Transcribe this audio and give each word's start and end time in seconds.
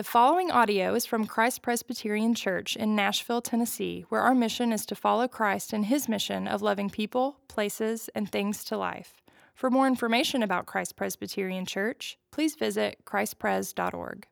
The 0.00 0.04
following 0.04 0.50
audio 0.50 0.94
is 0.94 1.04
from 1.04 1.26
Christ 1.26 1.60
Presbyterian 1.60 2.34
Church 2.34 2.74
in 2.74 2.96
Nashville, 2.96 3.42
Tennessee, 3.42 4.06
where 4.08 4.22
our 4.22 4.34
mission 4.34 4.72
is 4.72 4.86
to 4.86 4.94
follow 4.94 5.28
Christ 5.28 5.74
in 5.74 5.82
his 5.82 6.08
mission 6.08 6.48
of 6.48 6.62
loving 6.62 6.88
people, 6.88 7.36
places, 7.48 8.08
and 8.14 8.26
things 8.26 8.64
to 8.64 8.78
life. 8.78 9.20
For 9.52 9.68
more 9.68 9.86
information 9.86 10.42
about 10.42 10.64
Christ 10.64 10.96
Presbyterian 10.96 11.66
Church, 11.66 12.16
please 12.30 12.54
visit 12.54 13.04
christpres.org. 13.04 14.26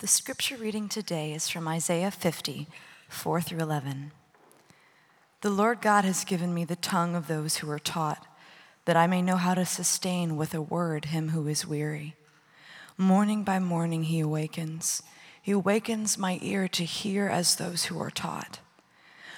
The 0.00 0.06
scripture 0.06 0.58
reading 0.58 0.90
today 0.90 1.32
is 1.32 1.48
from 1.48 1.66
Isaiah 1.66 2.10
50, 2.10 2.66
4 3.08 3.40
through 3.40 3.60
11. 3.60 4.12
The 5.40 5.48
Lord 5.48 5.80
God 5.80 6.04
has 6.04 6.26
given 6.26 6.52
me 6.52 6.66
the 6.66 6.76
tongue 6.76 7.16
of 7.16 7.26
those 7.26 7.56
who 7.56 7.70
are 7.70 7.78
taught, 7.78 8.26
that 8.84 8.98
I 8.98 9.06
may 9.06 9.22
know 9.22 9.36
how 9.36 9.54
to 9.54 9.64
sustain 9.64 10.36
with 10.36 10.52
a 10.52 10.60
word 10.60 11.06
him 11.06 11.30
who 11.30 11.48
is 11.48 11.66
weary. 11.66 12.16
Morning 13.00 13.44
by 13.44 13.58
morning 13.58 14.02
he 14.02 14.20
awakens. 14.20 15.02
He 15.40 15.52
awakens 15.52 16.18
my 16.18 16.38
ear 16.42 16.68
to 16.68 16.84
hear 16.84 17.28
as 17.28 17.56
those 17.56 17.86
who 17.86 17.98
are 17.98 18.10
taught. 18.10 18.60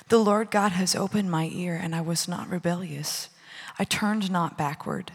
The 0.09 0.19
Lord 0.19 0.51
God 0.51 0.73
has 0.73 0.97
opened 0.97 1.31
my 1.31 1.45
ear, 1.45 1.79
and 1.81 1.95
I 1.95 2.01
was 2.01 2.27
not 2.27 2.51
rebellious. 2.51 3.29
I 3.79 3.85
turned 3.85 4.33
not 4.33 4.59
backward. 4.59 5.13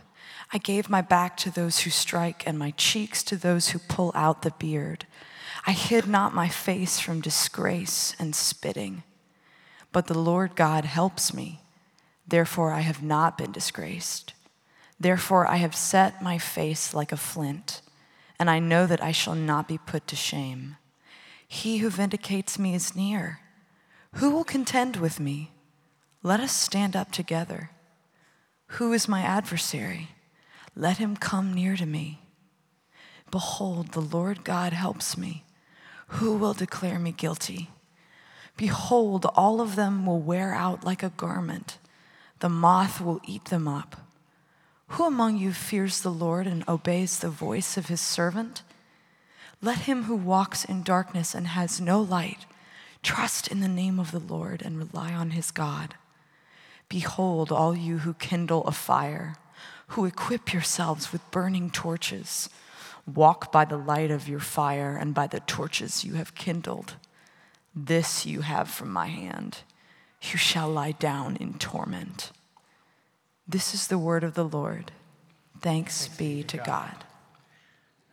I 0.54 0.60
gave 0.60 0.90
my 0.90 1.02
back 1.02 1.36
to 1.38 1.52
those 1.52 1.80
who 1.80 1.90
strike, 1.90 2.48
and 2.48 2.58
my 2.58 2.72
cheeks 2.72 3.22
to 3.24 3.36
those 3.36 3.72
who 3.72 3.80
pull 3.80 4.14
out 4.16 4.44
the 4.44 4.52
beard. 4.52 5.06
I 5.66 5.74
hid 5.74 6.08
not 6.08 6.34
my 6.34 6.48
face 6.48 7.02
from 7.02 7.20
disgrace 7.20 8.16
and 8.18 8.34
spitting. 8.34 9.04
But 9.92 10.08
the 10.08 10.18
Lord 10.18 10.56
God 10.56 10.86
helps 10.86 11.34
me. 11.34 11.60
Therefore, 12.26 12.72
I 12.72 12.80
have 12.80 13.04
not 13.04 13.38
been 13.38 13.52
disgraced. 13.52 14.32
Therefore, 14.98 15.46
I 15.46 15.58
have 15.58 15.76
set 15.76 16.22
my 16.22 16.38
face 16.38 16.94
like 16.94 17.12
a 17.12 17.18
flint 17.18 17.82
and 18.40 18.50
I 18.50 18.60
know 18.60 18.86
that 18.86 19.04
I 19.04 19.12
shall 19.12 19.36
not 19.36 19.68
be 19.68 19.78
put 19.78 20.08
to 20.08 20.16
shame. 20.16 20.78
He 21.48 21.78
who 21.78 21.90
vindicates 21.90 22.60
me 22.60 22.76
is 22.76 22.96
near. 22.96 23.40
Who 24.16 24.32
will 24.32 24.44
contend 24.44 24.98
with 24.98 25.20
me? 25.20 25.52
Let 26.24 26.40
us 26.40 26.52
stand 26.52 26.96
up 26.96 27.12
together. 27.12 27.72
Who 28.72 28.92
is 28.94 29.08
my 29.08 29.22
adversary? 29.22 30.10
Let 30.76 30.98
him 30.98 31.16
come 31.16 31.54
near 31.54 31.76
to 31.76 31.86
me. 31.86 32.22
Behold, 33.32 33.92
the 33.92 34.02
Lord 34.02 34.44
God 34.44 34.74
helps 34.74 35.18
me. 35.18 35.44
Who 36.08 36.34
will 36.34 36.54
declare 36.54 37.00
me 37.00 37.12
guilty? 37.12 37.70
Behold, 38.56 39.26
all 39.36 39.62
of 39.62 39.76
them 39.76 40.06
will 40.06 40.20
wear 40.20 40.54
out 40.54 40.84
like 40.84 41.04
a 41.04 41.10
garment. 41.10 41.78
The 42.40 42.50
moth 42.50 43.02
will 43.02 43.22
eat 43.26 43.46
them 43.46 43.68
up. 43.68 44.07
Who 44.90 45.06
among 45.06 45.38
you 45.38 45.52
fears 45.54 46.02
the 46.02 46.12
Lord 46.12 46.48
and 46.48 46.64
obeys 46.68 47.20
the 47.20 47.30
voice 47.30 47.78
of 47.78 47.88
his 47.88 48.02
servant? 48.02 48.64
Let 49.62 49.80
him 49.80 50.04
who 50.04 50.16
walks 50.16 50.64
in 50.64 50.84
darkness 50.84 51.34
and 51.34 51.48
has 51.48 51.82
no 51.82 52.02
light 52.02 52.46
trust 53.04 53.48
in 53.48 53.62
the 53.62 53.68
name 53.68 54.00
of 54.00 54.12
the 54.12 54.20
Lord 54.20 54.62
and 54.62 54.78
rely 54.78 55.14
on 55.14 55.32
his 55.32 55.52
God. 55.52 55.96
Behold, 56.90 57.52
all 57.52 57.76
you 57.76 58.00
who 58.00 58.14
kindle 58.14 58.64
a 58.66 58.72
fire, 58.72 59.36
who 59.88 60.06
equip 60.06 60.52
yourselves 60.52 61.12
with 61.12 61.32
burning 61.32 61.70
torches, 61.70 62.50
walk 63.06 63.52
by 63.52 63.64
the 63.64 63.78
light 63.78 64.12
of 64.12 64.28
your 64.28 64.40
fire 64.40 64.98
and 64.98 65.14
by 65.14 65.28
the 65.28 65.40
torches 65.42 66.04
you 66.04 66.14
have 66.14 66.36
kindled. 66.36 66.96
This 67.74 68.26
you 68.26 68.42
have 68.42 68.70
from 68.70 68.92
my 68.92 69.08
hand. 69.08 69.60
You 70.22 70.38
shall 70.38 70.70
lie 70.70 70.94
down 70.94 71.38
in 71.38 71.54
torment. 71.54 72.32
This 73.48 73.74
is 73.74 73.88
the 73.88 73.98
word 73.98 74.24
of 74.24 74.34
the 74.34 74.44
Lord. 74.44 74.92
Thanks, 75.62 76.08
Thanks 76.08 76.18
be 76.18 76.44
to 76.44 76.58
God. 76.58 76.66
God. 76.66 77.04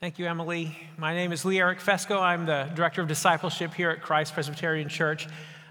Thank 0.01 0.19
you, 0.19 0.27
Emily. 0.27 0.77
My 0.97 1.15
name 1.15 1.33
is 1.33 1.45
Lee 1.45 1.59
Eric 1.59 1.81
Fesco. 1.81 2.21
I'm 2.21 2.47
the 2.47 2.71
Director 2.75 3.03
of 3.03 3.09
Discipleship 3.09 3.75
here 3.75 3.91
at 3.91 4.01
Christ 4.01 4.35
Presbyterian 4.35 4.89
Church. 4.89 5.27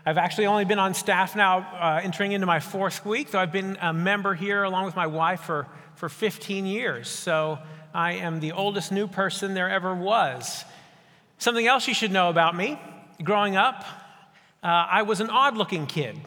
I've 0.06 0.18
actually 0.18 0.48
only 0.48 0.66
been 0.66 0.80
on 0.80 0.94
staff 0.94 1.36
now, 1.36 1.60
uh, 1.60 2.02
entering 2.04 2.34
into 2.34 2.46
my 2.46 2.60
fourth 2.60 3.06
week, 3.06 3.32
though 3.32 3.40
I've 3.40 3.54
been 3.54 3.78
a 3.80 3.94
member 3.94 4.34
here 4.34 4.64
along 4.64 4.86
with 4.86 4.96
my 4.96 5.08
wife 5.08 5.42
for, 5.42 5.68
for 5.96 6.10
15 6.10 6.66
years. 6.66 7.08
So 7.08 7.60
I 7.94 8.14
am 8.14 8.42
the 8.42 8.52
oldest 8.52 8.92
new 8.92 9.08
person 9.08 9.54
there 9.54 9.70
ever 9.70 9.96
was. 9.96 10.66
Something 11.38 11.68
else 11.68 11.88
you 11.88 11.94
should 11.94 12.12
know 12.12 12.30
about 12.30 12.56
me 12.56 12.78
growing 13.24 13.56
up, 13.56 13.86
uh, 14.62 14.68
I 14.68 15.04
was 15.04 15.22
an 15.22 15.30
odd 15.30 15.56
looking 15.56 15.86
kid. 15.88 16.20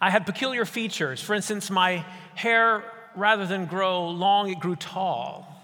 I 0.00 0.10
had 0.10 0.26
peculiar 0.26 0.64
features. 0.64 1.20
For 1.20 1.34
instance, 1.34 1.70
my 1.70 2.04
hair, 2.34 2.84
rather 3.16 3.46
than 3.46 3.66
grow 3.66 4.08
long, 4.08 4.50
it 4.50 4.60
grew 4.60 4.76
tall. 4.76 5.60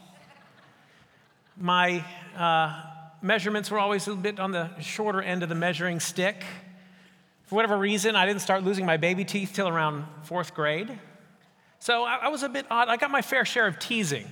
My 1.56 2.04
uh, 2.36 2.82
measurements 3.22 3.70
were 3.70 3.78
always 3.78 4.08
a 4.08 4.14
bit 4.14 4.40
on 4.40 4.50
the 4.50 4.70
shorter 4.80 5.22
end 5.22 5.44
of 5.44 5.48
the 5.48 5.54
measuring 5.54 6.00
stick. 6.00 6.44
For 7.44 7.54
whatever 7.54 7.78
reason, 7.78 8.16
I 8.16 8.26
didn't 8.26 8.40
start 8.40 8.64
losing 8.64 8.84
my 8.84 8.96
baby 8.96 9.24
teeth 9.24 9.52
till 9.54 9.68
around 9.68 10.04
fourth 10.22 10.52
grade. 10.52 10.98
So 11.78 12.02
I, 12.02 12.16
I 12.22 12.28
was 12.28 12.42
a 12.42 12.48
bit 12.48 12.66
odd. 12.70 12.88
I 12.88 12.96
got 12.96 13.10
my 13.10 13.22
fair 13.22 13.44
share 13.44 13.68
of 13.68 13.78
teasing. 13.78 14.26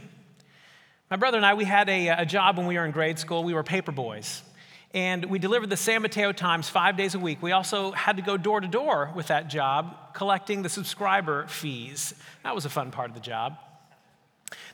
My 1.11 1.17
brother 1.17 1.37
and 1.37 1.47
I, 1.47 1.55
we 1.55 1.65
had 1.65 1.89
a, 1.89 2.09
a 2.09 2.27
job 2.27 2.57
when 2.57 2.67
we 2.67 2.77
were 2.77 2.84
in 2.84 2.91
grade 2.91 3.19
school. 3.19 3.45
We 3.45 3.55
were 3.55 3.63
paper 3.63 3.93
boys 3.93 4.43
and 4.94 5.25
we 5.25 5.38
delivered 5.38 5.70
the 5.70 5.76
San 5.76 6.03
Mateo 6.03 6.32
Times 6.32 6.69
five 6.69 6.97
days 6.97 7.14
a 7.14 7.19
week. 7.19 7.42
We 7.42 7.53
also 7.53 7.92
had 7.92 8.16
to 8.16 8.22
go 8.22 8.36
door 8.36 8.60
to 8.60 8.69
door 8.69 9.10
with 9.14 9.28
that 9.28 9.48
job, 9.48 9.97
collecting 10.12 10.62
the 10.62 10.69
subscriber 10.69 11.47
fees. 11.47 12.14
That 12.44 12.54
was 12.54 12.66
a 12.66 12.70
fun 12.70 12.91
part 12.91 13.08
of 13.08 13.14
the 13.14 13.20
job. 13.20 13.56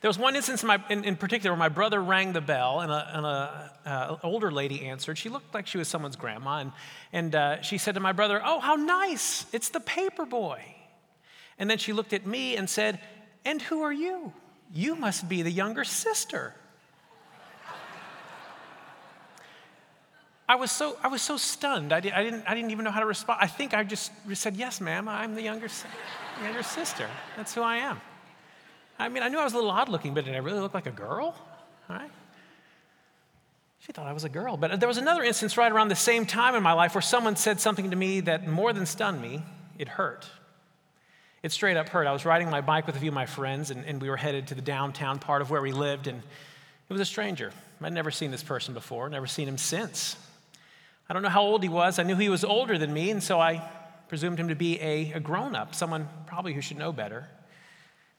There 0.00 0.08
was 0.08 0.18
one 0.18 0.34
instance 0.34 0.62
in, 0.62 0.66
my, 0.66 0.82
in, 0.90 1.04
in 1.04 1.14
particular 1.14 1.52
where 1.52 1.58
my 1.58 1.68
brother 1.68 2.02
rang 2.02 2.32
the 2.32 2.40
bell 2.40 2.80
and 2.80 2.90
an 2.90 3.24
uh, 3.24 4.16
older 4.24 4.50
lady 4.50 4.86
answered. 4.86 5.18
She 5.18 5.28
looked 5.28 5.54
like 5.54 5.68
she 5.68 5.78
was 5.78 5.86
someone's 5.86 6.16
grandma, 6.16 6.58
and, 6.58 6.72
and 7.12 7.34
uh, 7.34 7.62
she 7.62 7.78
said 7.78 7.94
to 7.94 8.00
my 8.00 8.12
brother, 8.12 8.40
Oh, 8.44 8.58
how 8.58 8.74
nice! 8.74 9.46
It's 9.52 9.68
the 9.68 9.80
paper 9.80 10.26
boy. 10.26 10.62
And 11.58 11.70
then 11.70 11.78
she 11.78 11.92
looked 11.92 12.12
at 12.12 12.26
me 12.26 12.56
and 12.56 12.68
said, 12.68 13.00
And 13.44 13.62
who 13.62 13.82
are 13.82 13.92
you? 13.92 14.32
You 14.72 14.96
must 14.96 15.28
be 15.28 15.42
the 15.42 15.50
younger 15.50 15.84
sister. 15.84 16.54
I 20.48 20.54
was 20.54 20.72
so, 20.72 20.96
I 21.02 21.08
was 21.08 21.20
so 21.20 21.36
stunned. 21.36 21.92
I, 21.92 22.00
did, 22.00 22.12
I, 22.14 22.22
didn't, 22.22 22.44
I 22.46 22.54
didn't 22.54 22.70
even 22.70 22.84
know 22.84 22.90
how 22.90 23.00
to 23.00 23.06
respond. 23.06 23.40
I 23.42 23.46
think 23.46 23.74
I 23.74 23.84
just 23.84 24.10
said, 24.32 24.56
Yes, 24.56 24.80
ma'am, 24.80 25.06
I'm 25.06 25.34
the 25.34 25.42
younger, 25.42 25.68
younger 26.42 26.62
sister. 26.62 27.06
That's 27.36 27.54
who 27.54 27.60
I 27.60 27.76
am. 27.76 28.00
I 28.98 29.08
mean, 29.08 29.22
I 29.22 29.28
knew 29.28 29.38
I 29.38 29.44
was 29.44 29.52
a 29.52 29.56
little 29.56 29.70
odd 29.70 29.88
looking, 29.88 30.14
but 30.14 30.24
did 30.24 30.34
I 30.34 30.38
really 30.38 30.60
look 30.60 30.74
like 30.74 30.86
a 30.86 30.92
girl? 30.92 31.36
All 31.88 31.96
right. 31.96 32.10
She 33.80 33.92
thought 33.92 34.06
I 34.06 34.12
was 34.12 34.24
a 34.24 34.28
girl. 34.28 34.56
But 34.56 34.80
there 34.80 34.88
was 34.88 34.98
another 34.98 35.22
instance 35.22 35.56
right 35.56 35.70
around 35.70 35.88
the 35.88 35.96
same 35.96 36.26
time 36.26 36.54
in 36.54 36.62
my 36.62 36.72
life 36.72 36.94
where 36.94 37.02
someone 37.02 37.36
said 37.36 37.60
something 37.60 37.90
to 37.90 37.96
me 37.96 38.20
that 38.20 38.48
more 38.48 38.72
than 38.72 38.86
stunned 38.86 39.20
me, 39.22 39.42
it 39.78 39.86
hurt. 39.86 40.28
It 41.42 41.52
straight 41.52 41.76
up 41.76 41.90
hurt. 41.90 42.06
I 42.06 42.12
was 42.12 42.24
riding 42.24 42.50
my 42.50 42.60
bike 42.60 42.86
with 42.86 42.96
a 42.96 42.98
few 42.98 43.10
of 43.10 43.14
my 43.14 43.26
friends, 43.26 43.70
and, 43.70 43.84
and 43.84 44.02
we 44.02 44.10
were 44.10 44.16
headed 44.16 44.48
to 44.48 44.54
the 44.54 44.62
downtown 44.62 45.18
part 45.18 45.42
of 45.42 45.50
where 45.50 45.62
we 45.62 45.72
lived, 45.72 46.08
and 46.08 46.18
it 46.18 46.92
was 46.92 47.00
a 47.00 47.04
stranger. 47.04 47.52
I'd 47.80 47.92
never 47.92 48.10
seen 48.10 48.32
this 48.32 48.42
person 48.42 48.74
before, 48.74 49.08
never 49.08 49.28
seen 49.28 49.46
him 49.46 49.58
since. 49.58 50.16
I 51.08 51.14
don't 51.14 51.22
know 51.22 51.30
how 51.30 51.42
old 51.42 51.62
he 51.62 51.68
was. 51.68 51.98
I 51.98 52.02
knew 52.02 52.16
he 52.16 52.28
was 52.28 52.44
older 52.44 52.76
than 52.76 52.92
me, 52.92 53.10
and 53.10 53.22
so 53.22 53.40
I 53.40 53.66
presumed 54.08 54.38
him 54.38 54.48
to 54.48 54.54
be 54.54 54.80
a, 54.80 55.12
a 55.12 55.20
grown 55.20 55.54
up, 55.54 55.74
someone 55.74 56.08
probably 56.26 56.52
who 56.52 56.60
should 56.60 56.78
know 56.78 56.92
better. 56.92 57.28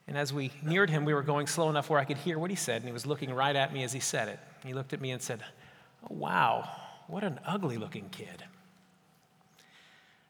And 0.08 0.18
as 0.18 0.32
we 0.32 0.50
neared 0.62 0.90
him, 0.90 1.04
we 1.04 1.14
were 1.14 1.22
going 1.22 1.46
slow 1.46 1.70
enough 1.70 1.88
where 1.88 2.00
I 2.00 2.04
could 2.04 2.16
hear 2.16 2.38
what 2.38 2.50
he 2.50 2.56
said, 2.56 2.76
and 2.76 2.86
he 2.86 2.92
was 2.92 3.06
looking 3.06 3.32
right 3.32 3.54
at 3.54 3.72
me 3.72 3.84
as 3.84 3.92
he 3.92 4.00
said 4.00 4.28
it. 4.28 4.40
He 4.64 4.74
looked 4.74 4.92
at 4.92 5.00
me 5.00 5.12
and 5.12 5.22
said, 5.22 5.40
oh, 6.04 6.14
Wow, 6.14 6.68
what 7.06 7.22
an 7.22 7.38
ugly 7.46 7.76
looking 7.76 8.08
kid. 8.10 8.44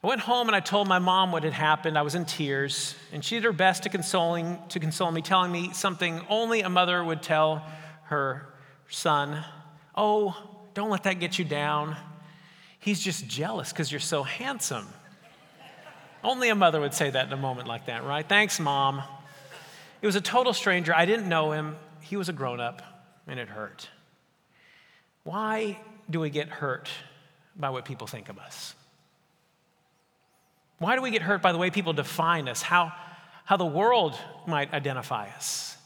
I 0.03 0.07
went 0.07 0.23
home 0.23 0.49
and 0.49 0.57
I 0.57 0.61
told 0.61 0.89
my 0.89 0.99
mom 0.99 1.31
what 1.31 1.45
had 1.45 1.53
happened. 1.53 1.99
I 1.99 2.03
was 2.03 2.15
in 2.15 2.25
tears, 2.25 2.95
and 3.13 3.25
she 3.25 3.37
did 3.37 3.45
her 3.45 3.53
best 3.53 3.83
to, 3.83 3.89
consoling, 3.89 4.59
to 4.71 4.81
console 4.81 5.11
me, 5.11 5.23
telling 5.23 5.53
me 5.53 5.73
something 5.73 6.23
only 6.29 6.61
a 6.61 6.71
mother 6.71 7.03
would 7.03 7.23
tell 7.23 7.65
her 8.05 8.49
son 8.89 9.45
Oh, 9.95 10.37
don't 10.73 10.89
let 10.89 11.03
that 11.03 11.21
get 11.21 11.39
you 11.39 11.45
down. 11.45 11.97
He's 12.81 13.01
just 13.01 13.29
jealous 13.29 13.71
because 13.71 13.93
you're 13.93 14.01
so 14.01 14.23
handsome. 14.23 14.89
Only 16.25 16.49
a 16.49 16.55
mother 16.55 16.81
would 16.81 16.95
say 16.95 17.11
that 17.11 17.27
in 17.27 17.33
a 17.33 17.37
moment 17.37 17.69
like 17.69 17.87
that, 17.87 18.05
right? 18.05 18.27
Thanks, 18.27 18.59
mom. 18.59 19.03
It 20.03 20.07
was 20.07 20.17
a 20.17 20.21
total 20.21 20.53
stranger. 20.53 20.95
I 20.95 21.05
didn't 21.05 21.29
know 21.29 21.53
him. 21.53 21.77
He 22.01 22.17
was 22.17 22.29
a 22.29 22.33
grown 22.33 22.61
up, 22.61 22.83
and 23.27 23.39
it 23.39 23.49
hurt. 23.49 23.89
Why 25.25 25.79
do 26.09 26.21
we 26.21 26.31
get 26.31 26.49
hurt 26.49 26.89
by 27.57 27.71
what 27.71 27.85
people 27.85 28.07
think 28.07 28.29
of 28.29 28.39
us? 28.39 28.75
Why 30.79 30.97
do 30.97 31.03
we 31.03 31.11
get 31.11 31.23
hurt 31.23 31.43
by 31.43 31.53
the 31.53 31.59
way 31.59 31.71
people 31.71 31.93
define 31.93 32.49
us, 32.49 32.63
how, 32.63 32.93
how 33.45 33.59
the 33.59 33.67
world 33.67 34.17
might 34.47 34.73
identify 34.73 35.29
us? 35.29 35.77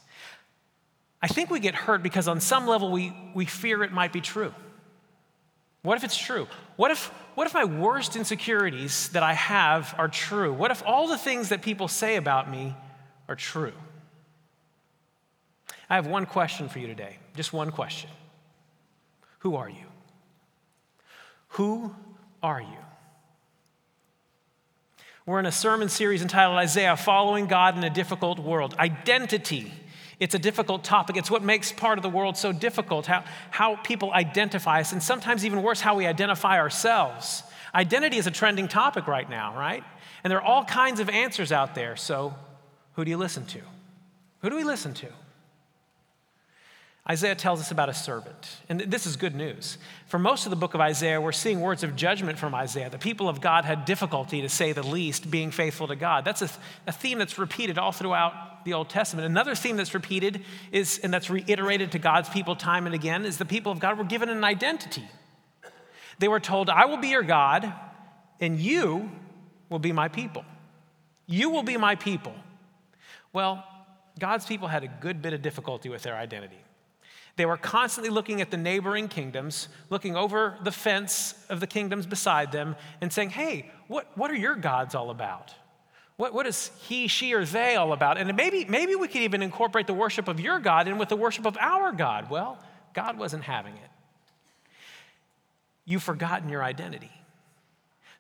I 1.21 1.27
think 1.27 1.51
we 1.51 1.59
get 1.59 1.75
hurt 1.75 2.03
because 2.03 2.29
on 2.29 2.41
some 2.41 2.67
level 2.67 2.93
we, 2.93 3.13
we 3.35 3.45
fear 3.45 3.83
it 3.83 3.93
might 3.93 4.13
be 4.13 4.21
true. 4.21 4.55
What 5.85 5.99
if 5.99 6.05
it's 6.05 6.17
true? 6.17 6.49
What 6.77 6.91
if, 6.91 7.09
what 7.35 7.47
if 7.47 7.53
my 7.53 7.67
worst 7.67 8.17
insecurities 8.17 9.11
that 9.11 9.23
I 9.23 9.35
have 9.35 9.95
are 9.99 10.09
true? 10.09 10.51
What 10.51 10.71
if 10.71 10.83
all 10.87 11.09
the 11.09 11.19
things 11.19 11.51
that 11.51 11.61
people 11.61 11.89
say 11.89 12.17
about 12.17 12.51
me 12.51 12.75
are 13.29 13.37
true? 13.37 13.75
I 15.91 15.97
have 15.97 16.07
one 16.07 16.25
question 16.25 16.71
for 16.71 16.79
you 16.79 16.87
today, 16.87 17.19
just 17.37 17.53
one 17.53 17.71
question. 17.71 18.09
Who 19.41 19.57
are 19.57 19.69
you? 19.69 19.85
Who 21.49 21.95
are 22.43 22.63
you? 22.63 22.79
We're 25.27 25.39
in 25.39 25.47
a 25.47 25.53
sermon 25.53 25.91
series 25.91 26.23
entitled 26.23 26.57
Isaiah 26.57 26.97
Following 26.97 27.47
God 27.47 27.77
in 27.77 27.85
a 27.85 27.91
Difficult 27.91 28.39
World. 28.39 28.75
Identity. 28.79 29.71
It's 30.21 30.35
a 30.35 30.39
difficult 30.39 30.85
topic. 30.85 31.17
It's 31.17 31.31
what 31.31 31.43
makes 31.43 31.73
part 31.73 31.99
of 31.99 32.03
the 32.03 32.09
world 32.09 32.37
so 32.37 32.53
difficult, 32.53 33.07
how, 33.07 33.25
how 33.51 33.77
people 33.77 34.13
identify 34.13 34.81
us, 34.81 34.93
and 34.93 35.03
sometimes 35.03 35.45
even 35.45 35.63
worse, 35.63 35.81
how 35.81 35.97
we 35.97 36.07
identify 36.07 36.59
ourselves. 36.59 37.43
Identity 37.75 38.19
is 38.19 38.27
a 38.27 38.31
trending 38.31 38.69
topic 38.69 39.07
right 39.09 39.29
now, 39.29 39.57
right? 39.57 39.83
And 40.23 40.31
there 40.31 40.39
are 40.39 40.47
all 40.47 40.65
kinds 40.65 41.01
of 41.01 41.09
answers 41.09 41.53
out 41.53 41.75
there. 41.75 41.97
So, 41.97 42.35
who 42.95 43.05
do 43.05 43.11
you 43.11 43.17
listen 43.17 43.45
to? 43.47 43.61
Who 44.41 44.51
do 44.51 44.57
we 44.57 44.65
listen 44.65 44.95
to? 44.95 45.09
Isaiah 47.09 47.35
tells 47.35 47.61
us 47.61 47.71
about 47.71 47.91
a 47.91 47.95
servant. 47.95 48.57
And 48.71 48.81
this 48.81 49.05
is 49.05 49.17
good 49.17 49.35
news. 49.35 49.77
For 50.07 50.19
most 50.19 50.47
of 50.47 50.51
the 50.51 50.57
book 50.57 50.73
of 50.73 50.81
Isaiah, 50.81 51.21
we're 51.21 51.33
seeing 51.33 51.61
words 51.61 51.83
of 51.83 51.97
judgment 51.97 52.39
from 52.39 52.55
Isaiah. 52.55 52.89
The 52.89 52.97
people 52.97 53.29
of 53.29 53.43
God 53.43 53.67
had 53.67 53.85
difficulty, 53.85 54.41
to 54.41 54.49
say 54.49 54.73
the 54.73 54.83
least, 54.83 55.31
being 55.31 55.51
faithful 55.51 55.87
to 55.89 55.97
God. 55.97 56.25
That's 56.25 56.41
a, 56.41 56.49
a 56.87 56.93
theme 56.93 57.19
that's 57.19 57.39
repeated 57.39 57.77
all 57.77 57.93
throughout 57.93 58.65
the 58.65 58.73
Old 58.73 58.89
Testament. 58.89 59.27
Another 59.27 59.55
theme 59.55 59.77
that's 59.77 59.93
repeated 59.93 60.43
is, 60.73 60.99
and 60.99 61.13
that's 61.13 61.29
reiterated 61.29 61.93
to 61.93 61.99
God's 61.99 62.31
people 62.31 62.57
time 62.57 62.87
and 62.87 62.95
again, 62.95 63.27
is 63.27 63.37
the 63.37 63.45
people 63.45 63.71
of 63.71 63.81
God 63.81 63.99
were 63.99 64.05
given 64.05 64.31
an 64.31 64.43
identity. 64.43 65.05
They 66.21 66.29
were 66.29 66.41
told, 66.41 66.71
I 66.71 66.87
will 66.87 66.97
be 66.97 67.09
your 67.09 67.23
God, 67.23 67.71
and 68.41 68.59
you 68.59 69.11
will 69.69 69.79
be 69.79 69.93
my 69.93 70.09
people. 70.09 70.47
You 71.27 71.51
will 71.51 71.63
be 71.63 71.77
my 71.77 71.97
people. 71.97 72.35
Well, 73.35 73.63
God's 74.19 74.47
people 74.47 74.69
had 74.69 74.85
a 74.85 74.89
good 74.89 75.21
bit 75.21 75.35
of 75.35 75.43
difficulty 75.43 75.91
with 75.91 76.03
their 76.03 76.15
identity. 76.15 76.57
They 77.37 77.47
were 77.47 77.57
constantly 77.57 78.11
looking 78.11 78.41
at 78.41 78.51
the 78.51 78.57
neighboring 78.57 79.09
kingdoms, 79.09 79.69
looking 79.91 80.15
over 80.17 80.57
the 80.63 80.71
fence 80.71 81.35
of 81.49 81.61
the 81.61 81.67
kingdoms 81.67 82.07
beside 82.07 82.53
them, 82.53 82.77
and 83.01 83.13
saying, 83.13 83.31
Hey, 83.31 83.71
what, 83.89 84.07
what 84.17 84.31
are 84.31 84.37
your 84.37 84.55
gods 84.55 84.95
all 84.95 85.11
about? 85.11 85.53
What, 86.17 86.33
what 86.33 86.47
is 86.47 86.71
he, 86.83 87.09
she, 87.09 87.35
or 87.35 87.45
they 87.45 87.75
all 87.75 87.93
about? 87.93 88.19
And 88.19 88.37
maybe, 88.37 88.65
maybe 88.65 88.95
we 88.95 89.09
could 89.09 89.23
even 89.23 89.43
incorporate 89.43 89.89
the 89.89 89.95
worship 89.95 90.29
of 90.29 90.39
your 90.39 90.61
God 90.61 90.87
in 90.87 90.97
with 90.97 91.09
the 91.09 91.17
worship 91.17 91.45
of 91.45 91.57
our 91.59 91.91
God. 91.91 92.31
Well, 92.31 92.59
God 92.93 93.19
wasn't 93.19 93.43
having 93.43 93.75
it. 93.75 93.91
You've 95.85 96.05
forgotten 96.05 96.49
your 96.49 96.63
identity. 96.63 97.11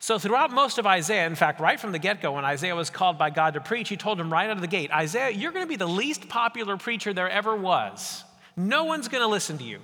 So, 0.01 0.19
throughout 0.19 0.51
most 0.51 0.77
of 0.79 0.87
Isaiah, 0.87 1.27
in 1.27 1.37
fact, 1.37 1.61
right 1.61 1.81
from 1.81 1.93
the 1.93 1.99
get 1.99 2.21
go, 2.21 2.33
when 2.33 2.45
Isaiah 2.45 2.75
was 2.75 2.91
called 2.91 3.17
by 3.17 3.31
God 3.31 3.55
to 3.55 3.61
preach, 3.61 3.89
he 3.89 3.97
told 3.97 4.21
him 4.21 4.31
right 4.31 4.51
out 4.51 4.57
of 4.57 4.61
the 4.61 4.67
gate 4.67 4.91
Isaiah, 4.91 5.31
you're 5.31 5.53
going 5.53 5.65
to 5.65 5.69
be 5.69 5.77
the 5.77 5.89
least 5.89 6.29
popular 6.29 6.77
preacher 6.77 7.15
there 7.15 7.31
ever 7.31 7.57
was. 7.57 8.25
No 8.57 8.85
one's 8.85 9.09
going 9.09 9.23
to 9.23 9.29
listen 9.29 9.59
to 9.59 9.65
you. 9.65 9.81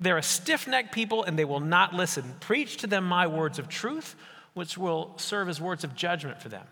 They're 0.00 0.18
a 0.18 0.22
stiff 0.22 0.68
necked 0.68 0.92
people 0.92 1.24
and 1.24 1.38
they 1.38 1.44
will 1.44 1.60
not 1.60 1.94
listen. 1.94 2.34
Preach 2.40 2.78
to 2.78 2.86
them 2.86 3.04
my 3.04 3.26
words 3.26 3.58
of 3.58 3.68
truth, 3.68 4.14
which 4.54 4.78
will 4.78 5.12
serve 5.16 5.48
as 5.48 5.60
words 5.60 5.84
of 5.84 5.94
judgment 5.94 6.40
for 6.40 6.48
them. 6.48 6.66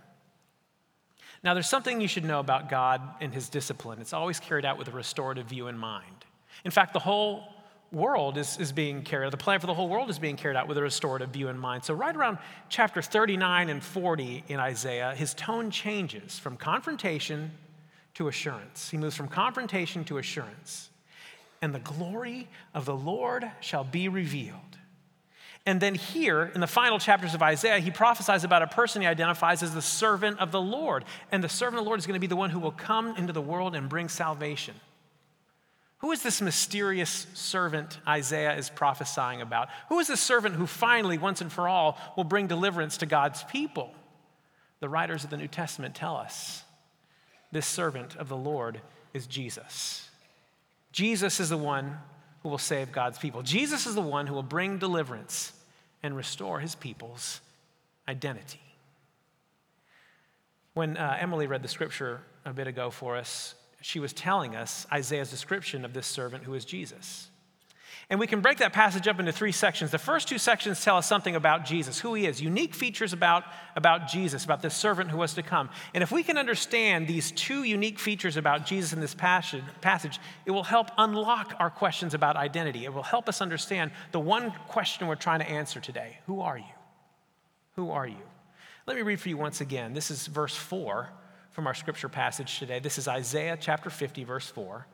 Now, 1.43 1.55
there's 1.55 1.69
something 1.69 2.01
you 2.01 2.09
should 2.09 2.25
know 2.25 2.41
about 2.41 2.69
God 2.69 3.01
and 3.21 3.33
his 3.33 3.49
discipline. 3.49 4.01
It's 4.01 4.13
always 4.13 4.41
carried 4.41 4.65
out 4.65 4.79
with 4.79 4.89
a 4.89 4.93
restorative 4.93 5.47
view 5.47 5.69
in 5.69 5.77
mind. 5.79 6.25
In 6.65 6.71
fact, 6.71 6.93
the 6.93 6.99
whole 6.99 7.45
world 7.93 8.37
is, 8.37 8.59
is 8.59 8.73
being 8.73 9.03
carried 9.03 9.27
out, 9.27 9.31
the 9.31 9.37
plan 9.37 9.61
for 9.61 9.67
the 9.67 9.75
whole 9.75 9.89
world 9.89 10.11
is 10.11 10.19
being 10.19 10.37
carried 10.37 10.57
out 10.57 10.67
with 10.67 10.77
a 10.79 10.83
restorative 10.83 11.31
view 11.31 11.49
in 11.49 11.59
mind. 11.59 11.85
So, 11.85 11.95
right 11.95 12.17
around 12.17 12.39
chapter 12.69 13.01
39 13.01 13.69
and 13.69 13.83
40 13.83 14.45
in 14.49 14.59
Isaiah, 14.59 15.15
his 15.15 15.35
tone 15.35 15.71
changes 15.71 16.39
from 16.39 16.57
confrontation 16.57 17.53
to 18.15 18.29
assurance. 18.29 18.91
He 18.91 18.97
moves 18.97 19.15
from 19.15 19.29
confrontation 19.29 20.05
to 20.05 20.19
assurance 20.19 20.91
and 21.62 21.75
the 21.75 21.79
glory 21.79 22.49
of 22.75 22.85
the 22.85 22.97
Lord 22.97 23.50
shall 23.61 23.85
be 23.85 24.08
revealed. 24.08 24.61
And 25.67 25.81
then 25.81 25.97
here, 25.97 26.53
in 26.55 26.61
the 26.61 26.69
final 26.69 27.00
chapters 27.00 27.35
of 27.35 27.43
Isaiah, 27.43 27.81
he 27.81 27.91
prophesies 27.91 28.44
about 28.44 28.62
a 28.62 28.69
person 28.69 29.03
he 29.03 29.08
identifies 29.08 29.64
as 29.64 29.75
the 29.75 29.82
servant 29.82 30.38
of 30.38 30.53
the 30.53 30.61
Lord. 30.61 31.05
And 31.32 31.43
the 31.43 31.49
servant 31.49 31.79
of 31.79 31.85
the 31.85 31.88
Lord 31.88 31.99
is 31.99 32.06
going 32.06 32.14
to 32.14 32.20
be 32.20 32.29
the 32.29 32.37
one 32.37 32.50
who 32.50 32.61
will 32.61 32.70
come 32.70 33.17
into 33.17 33.32
the 33.32 33.43
world 33.43 33.75
and 33.75 33.88
bring 33.88 34.08
salvation. 34.08 34.76
Who 35.99 36.12
is 36.12 36.23
this 36.23 36.41
mysterious 36.41 37.26
servant 37.35 37.99
Isaiah 38.06 38.56
is 38.56 38.70
prophesying 38.70 39.41
about? 39.41 39.69
Who 39.88 39.99
is 39.99 40.06
this 40.06 40.20
servant 40.20 40.55
who 40.55 40.67
finally, 40.67 41.19
once 41.19 41.41
and 41.41 41.50
for 41.50 41.69
all, 41.69 41.99
will 42.17 42.25
bring 42.25 42.47
deliverance 42.47 42.99
to 42.99 43.06
God's 43.06 43.43
people? 43.44 43.93
The 44.79 44.88
writers 44.88 45.25
of 45.25 45.31
the 45.31 45.37
New 45.37 45.49
Testament 45.49 45.97
tell 45.97 46.17
us 46.17 46.62
this 47.50 47.67
servant 47.67 48.14
of 48.14 48.29
the 48.29 48.37
Lord 48.37 48.81
is 49.14 49.26
Jesus. 49.26 50.06
Jesus 50.96 51.40
is 51.40 51.50
the 51.50 51.58
one 51.58 51.98
who 52.43 52.48
will 52.48 52.56
save 52.56 52.90
God's 52.90 53.19
people. 53.19 53.43
Jesus 53.43 53.87
is 53.87 53.94
the 53.94 54.00
one 54.00 54.26
who 54.26 54.32
will 54.32 54.43
bring 54.43 54.78
deliverance 54.78 55.52
and 56.02 56.16
restore 56.16 56.58
his 56.58 56.75
people's 56.75 57.43
identity. 58.08 58.62
When 60.72 60.96
uh, 60.96 61.19
Emily 61.20 61.48
read 61.48 61.60
the 61.60 61.69
scripture 61.69 62.22
a 62.46 62.54
bit 62.54 62.66
ago 62.66 62.88
for 62.88 63.14
us, 63.14 63.54
she 63.82 64.00
was 64.00 64.14
telling 64.14 64.56
us 64.56 64.87
Isaiah's 64.90 65.31
description 65.31 65.84
of 65.84 65.93
this 65.93 66.06
servant 66.06 66.44
who 66.44 66.54
is 66.54 66.64
Jesus. 66.64 67.28
And 68.08 68.20
we 68.20 68.29
can 68.29 68.41
break 68.41 68.58
that 68.58 68.73
passage 68.73 69.08
up 69.08 69.19
into 69.19 69.32
three 69.32 69.50
sections. 69.50 69.91
The 69.91 69.99
first 69.99 70.29
two 70.29 70.38
sections 70.38 70.85
tell 70.85 70.97
us 70.97 71.08
something 71.08 71.35
about 71.35 71.64
Jesus, 71.64 71.99
who 71.99 72.14
he 72.14 72.26
is, 72.26 72.41
unique 72.41 72.73
features 72.73 73.12
about, 73.12 73.43
about 73.75 74.06
Jesus, 74.06 74.44
about 74.44 74.62
this 74.62 74.76
servant 74.76 75.11
who 75.11 75.17
was 75.17 75.35
to 75.35 75.43
come. 75.43 75.70
And 75.93 76.05
if 76.05 76.12
we 76.12 76.23
can 76.23 76.38
understand 76.38 77.08
these 77.08 77.32
two 77.32 77.64
unique 77.64 77.99
features 77.99 78.37
about 78.37 78.64
Jesus 78.64 78.93
in 78.93 79.00
this 79.00 79.14
passage, 79.14 79.64
passage, 79.81 80.20
it 80.44 80.53
will 80.53 80.62
help 80.62 80.93
unlock 80.97 81.55
our 81.58 81.69
questions 81.69 82.14
about 82.14 82.37
identity. 82.37 82.85
It 82.85 82.94
will 82.94 83.03
help 83.03 83.29
us 83.29 83.41
understand 83.41 83.91
the 84.12 84.20
one 84.20 84.53
question 84.69 85.08
we're 85.08 85.17
trying 85.17 85.41
to 85.41 85.50
answer 85.50 85.81
today 85.81 86.19
Who 86.26 86.41
are 86.41 86.58
you? 86.58 86.64
Who 87.75 87.91
are 87.91 88.06
you? 88.06 88.23
Let 88.87 88.94
me 88.94 89.03
read 89.03 89.19
for 89.19 89.29
you 89.29 89.37
once 89.37 89.61
again. 89.61 89.94
This 89.94 90.12
is 90.12 90.29
verse 90.29 90.55
4 90.55 91.11
from 91.50 91.67
our 91.67 91.75
scripture 91.75 92.08
passage 92.08 92.61
today. 92.61 92.79
This 92.79 92.99
is 92.99 93.08
Isaiah 93.08 93.58
chapter 93.61 93.91
50, 93.91 94.23
verse 94.23 94.49
4. 94.49 94.87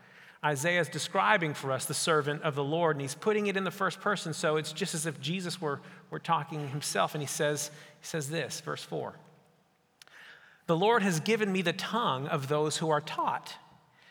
Isaiah 0.44 0.80
is 0.80 0.88
describing 0.88 1.54
for 1.54 1.70
us 1.70 1.84
the 1.84 1.94
servant 1.94 2.42
of 2.42 2.56
the 2.56 2.64
Lord, 2.64 2.96
and 2.96 3.00
he's 3.00 3.14
putting 3.14 3.46
it 3.46 3.56
in 3.56 3.62
the 3.62 3.70
first 3.70 4.00
person, 4.00 4.32
so 4.32 4.56
it's 4.56 4.72
just 4.72 4.92
as 4.94 5.06
if 5.06 5.20
Jesus 5.20 5.60
were, 5.60 5.80
were 6.10 6.18
talking 6.18 6.68
himself. 6.68 7.14
And 7.14 7.22
he 7.22 7.28
says, 7.28 7.70
he 8.00 8.06
says 8.06 8.28
this, 8.28 8.60
verse 8.60 8.82
4 8.82 9.14
The 10.66 10.76
Lord 10.76 11.04
has 11.04 11.20
given 11.20 11.52
me 11.52 11.62
the 11.62 11.72
tongue 11.72 12.26
of 12.26 12.48
those 12.48 12.78
who 12.78 12.90
are 12.90 13.00
taught, 13.00 13.54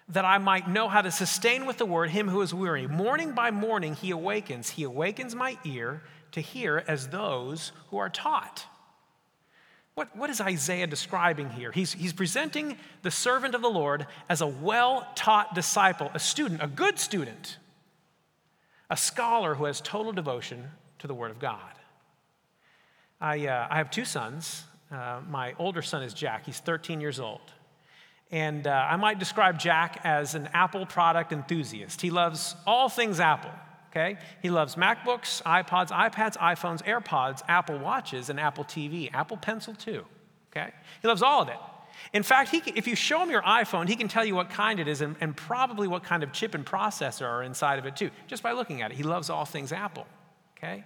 that 0.07 0.23
I 0.23 0.37
might 0.37 0.69
know 0.69 0.87
how 0.87 1.01
to 1.01 1.11
sustain 1.11 1.65
with 1.65 1.77
the 1.77 1.85
word 1.85 2.11
him 2.11 2.29
who 2.29 2.41
is 2.41 2.53
weary. 2.53 2.87
Morning 2.87 3.33
by 3.33 3.51
morning 3.51 3.93
he 3.93 4.11
awakens. 4.11 4.69
He 4.69 4.83
awakens 4.83 5.35
my 5.35 5.57
ear 5.65 6.01
to 6.31 6.39
hear 6.39 6.83
as 6.87 7.09
those 7.09 7.73
who 7.89 7.97
are 7.97 8.09
taught. 8.09 8.65
What, 9.95 10.15
what 10.15 10.29
is 10.29 10.39
Isaiah 10.39 10.87
describing 10.87 11.49
here? 11.49 11.71
He's, 11.71 11.91
he's 11.91 12.13
presenting 12.13 12.77
the 13.01 13.11
servant 13.11 13.55
of 13.55 13.61
the 13.61 13.69
Lord 13.69 14.07
as 14.29 14.41
a 14.41 14.47
well 14.47 15.07
taught 15.15 15.53
disciple, 15.53 16.09
a 16.13 16.19
student, 16.19 16.63
a 16.63 16.67
good 16.67 16.97
student, 16.97 17.57
a 18.89 18.95
scholar 18.95 19.55
who 19.55 19.65
has 19.65 19.81
total 19.81 20.13
devotion 20.13 20.69
to 20.99 21.07
the 21.07 21.13
Word 21.13 21.31
of 21.31 21.39
God. 21.39 21.59
I, 23.19 23.47
uh, 23.47 23.67
I 23.69 23.77
have 23.77 23.91
two 23.91 24.05
sons. 24.05 24.63
Uh, 24.91 25.21
my 25.29 25.53
older 25.59 25.81
son 25.81 26.03
is 26.03 26.13
Jack, 26.13 26.45
he's 26.45 26.59
13 26.59 27.01
years 27.01 27.19
old. 27.19 27.41
And 28.31 28.67
uh, 28.67 28.87
I 28.89 28.95
might 28.95 29.19
describe 29.19 29.59
Jack 29.59 29.99
as 30.05 30.35
an 30.35 30.47
Apple 30.53 30.85
product 30.85 31.33
enthusiast. 31.33 31.99
He 32.01 32.11
loves 32.11 32.55
all 32.65 32.87
things 32.87 33.19
Apple 33.19 33.51
okay? 33.91 34.17
He 34.41 34.49
loves 34.49 34.75
MacBooks, 34.75 35.43
iPods, 35.43 35.89
iPads, 35.89 36.37
iPhones, 36.37 36.83
AirPods, 36.83 37.41
Apple 37.47 37.77
Watches, 37.77 38.29
and 38.29 38.39
Apple 38.39 38.63
TV, 38.63 39.13
Apple 39.13 39.37
Pencil 39.37 39.75
too, 39.75 40.05
okay? 40.51 40.71
He 41.01 41.07
loves 41.07 41.21
all 41.21 41.41
of 41.41 41.49
it. 41.49 41.57
In 42.13 42.23
fact, 42.23 42.49
he 42.49 42.61
can, 42.61 42.75
if 42.77 42.87
you 42.87 42.95
show 42.95 43.21
him 43.21 43.29
your 43.29 43.43
iPhone, 43.43 43.87
he 43.87 43.95
can 43.95 44.07
tell 44.07 44.25
you 44.25 44.33
what 44.33 44.49
kind 44.49 44.79
it 44.79 44.87
is 44.87 45.01
and, 45.01 45.15
and 45.21 45.35
probably 45.35 45.87
what 45.87 46.03
kind 46.03 46.23
of 46.23 46.31
chip 46.31 46.55
and 46.55 46.65
processor 46.65 47.27
are 47.27 47.43
inside 47.43 47.79
of 47.79 47.85
it 47.85 47.95
too, 47.95 48.09
just 48.27 48.41
by 48.41 48.53
looking 48.53 48.81
at 48.81 48.91
it. 48.91 48.97
He 48.97 49.03
loves 49.03 49.29
all 49.29 49.45
things 49.45 49.71
Apple, 49.71 50.07
okay? 50.57 50.83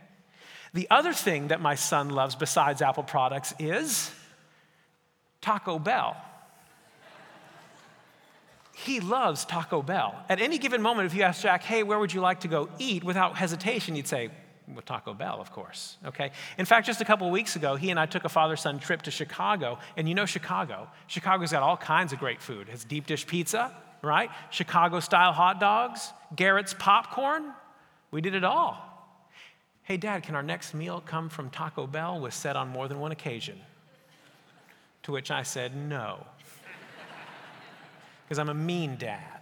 The 0.73 0.87
other 0.89 1.13
thing 1.13 1.49
that 1.49 1.61
my 1.61 1.75
son 1.75 2.09
loves 2.09 2.35
besides 2.35 2.81
Apple 2.81 3.03
products 3.03 3.53
is 3.59 4.11
Taco 5.41 5.79
Bell 5.79 6.17
he 8.77 8.99
loves 8.99 9.45
Taco 9.45 9.81
Bell. 9.81 10.13
At 10.27 10.41
any 10.41 10.57
given 10.57 10.81
moment, 10.81 11.05
if 11.05 11.15
you 11.15 11.23
ask 11.23 11.41
Jack, 11.41 11.63
hey, 11.63 11.81
where 11.81 11.97
would 11.97 12.13
you 12.13 12.19
like 12.19 12.41
to 12.41 12.49
go 12.49 12.67
eat? 12.77 13.05
Without 13.05 13.37
hesitation, 13.37 13.95
he'd 13.95 14.05
say, 14.05 14.29
well, 14.67 14.81
Taco 14.81 15.13
Bell, 15.13 15.39
of 15.39 15.49
course. 15.49 15.95
Okay? 16.05 16.31
In 16.57 16.65
fact, 16.65 16.85
just 16.85 16.99
a 16.99 17.05
couple 17.05 17.25
of 17.25 17.31
weeks 17.31 17.55
ago, 17.55 17.77
he 17.77 17.89
and 17.89 17.97
I 17.97 18.05
took 18.05 18.25
a 18.25 18.29
father 18.29 18.57
son 18.57 18.79
trip 18.79 19.03
to 19.03 19.11
Chicago. 19.11 19.79
And 19.95 20.09
you 20.09 20.13
know 20.13 20.25
Chicago. 20.25 20.89
Chicago's 21.07 21.53
got 21.53 21.63
all 21.63 21.77
kinds 21.77 22.11
of 22.11 22.19
great 22.19 22.41
food. 22.41 22.67
It 22.67 22.71
has 22.71 22.83
deep 22.83 23.07
dish 23.07 23.25
pizza, 23.25 23.73
right? 24.01 24.29
Chicago 24.49 24.99
style 24.99 25.31
hot 25.31 25.61
dogs, 25.61 26.11
Garrett's 26.35 26.73
popcorn. 26.73 27.53
We 28.11 28.19
did 28.19 28.35
it 28.35 28.43
all. 28.43 28.91
Hey, 29.83 29.95
Dad, 29.95 30.23
can 30.23 30.35
our 30.35 30.43
next 30.43 30.73
meal 30.73 31.01
come 31.05 31.29
from 31.29 31.49
Taco 31.49 31.87
Bell? 31.87 32.19
was 32.19 32.35
said 32.35 32.57
on 32.57 32.67
more 32.67 32.89
than 32.89 32.99
one 32.99 33.13
occasion. 33.13 33.57
To 35.03 35.13
which 35.13 35.31
I 35.31 35.43
said, 35.43 35.77
no 35.77 36.25
because 38.25 38.39
I'm 38.39 38.49
a 38.49 38.53
mean 38.53 38.97
dad. 38.97 39.35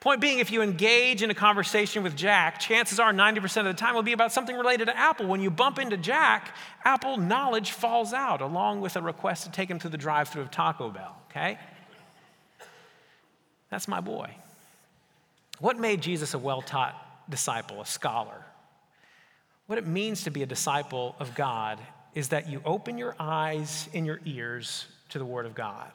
Point 0.00 0.20
being, 0.20 0.38
if 0.38 0.52
you 0.52 0.62
engage 0.62 1.22
in 1.22 1.30
a 1.30 1.34
conversation 1.34 2.02
with 2.04 2.14
Jack, 2.14 2.60
chances 2.60 3.00
are 3.00 3.12
90% 3.12 3.56
of 3.58 3.64
the 3.64 3.74
time 3.74 3.94
will 3.94 4.02
be 4.02 4.12
about 4.12 4.30
something 4.30 4.56
related 4.56 4.86
to 4.86 4.96
Apple. 4.96 5.26
When 5.26 5.40
you 5.40 5.50
bump 5.50 5.80
into 5.80 5.96
Jack, 5.96 6.54
Apple 6.84 7.16
knowledge 7.16 7.72
falls 7.72 8.12
out 8.12 8.40
along 8.40 8.82
with 8.82 8.94
a 8.94 9.02
request 9.02 9.44
to 9.46 9.50
take 9.50 9.68
him 9.68 9.80
to 9.80 9.88
the 9.88 9.96
drive 9.96 10.28
through 10.28 10.42
of 10.42 10.50
Taco 10.52 10.90
Bell, 10.90 11.16
okay? 11.30 11.58
That's 13.70 13.88
my 13.88 14.00
boy. 14.00 14.30
What 15.58 15.78
made 15.78 16.02
Jesus 16.02 16.34
a 16.34 16.38
well 16.38 16.62
taught 16.62 16.94
disciple, 17.28 17.80
a 17.80 17.86
scholar? 17.86 18.44
What 19.66 19.78
it 19.78 19.86
means 19.86 20.22
to 20.24 20.30
be 20.30 20.42
a 20.42 20.46
disciple 20.46 21.16
of 21.18 21.34
God 21.34 21.80
is 22.14 22.28
that 22.28 22.48
you 22.48 22.62
open 22.64 22.96
your 22.96 23.16
eyes 23.18 23.88
and 23.92 24.06
your 24.06 24.20
ears 24.24 24.86
to 25.08 25.18
the 25.18 25.24
Word 25.24 25.46
of 25.46 25.54
God. 25.54 25.90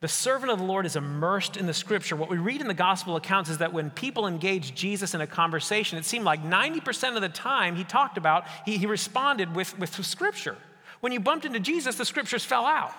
The 0.00 0.08
servant 0.08 0.52
of 0.52 0.58
the 0.58 0.64
Lord 0.64 0.86
is 0.86 0.94
immersed 0.94 1.56
in 1.56 1.66
the 1.66 1.74
scripture. 1.74 2.14
What 2.14 2.30
we 2.30 2.38
read 2.38 2.60
in 2.60 2.68
the 2.68 2.74
gospel 2.74 3.16
accounts 3.16 3.50
is 3.50 3.58
that 3.58 3.72
when 3.72 3.90
people 3.90 4.28
engaged 4.28 4.76
Jesus 4.76 5.12
in 5.12 5.20
a 5.20 5.26
conversation, 5.26 5.98
it 5.98 6.04
seemed 6.04 6.24
like 6.24 6.42
90% 6.44 7.16
of 7.16 7.22
the 7.22 7.28
time 7.28 7.74
he 7.74 7.82
talked 7.82 8.16
about, 8.16 8.44
he, 8.64 8.76
he 8.76 8.86
responded 8.86 9.56
with, 9.56 9.76
with 9.76 10.04
scripture. 10.04 10.56
When 11.00 11.12
you 11.12 11.18
bumped 11.18 11.44
into 11.44 11.58
Jesus, 11.58 11.96
the 11.96 12.04
scriptures 12.04 12.44
fell 12.44 12.64
out. 12.64 12.92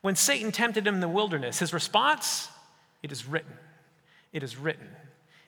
When 0.00 0.14
Satan 0.14 0.52
tempted 0.52 0.86
him 0.86 0.94
in 0.94 1.00
the 1.00 1.08
wilderness, 1.08 1.58
his 1.58 1.72
response, 1.72 2.48
it 3.02 3.10
is 3.10 3.26
written, 3.26 3.52
it 4.32 4.44
is 4.44 4.56
written, 4.56 4.86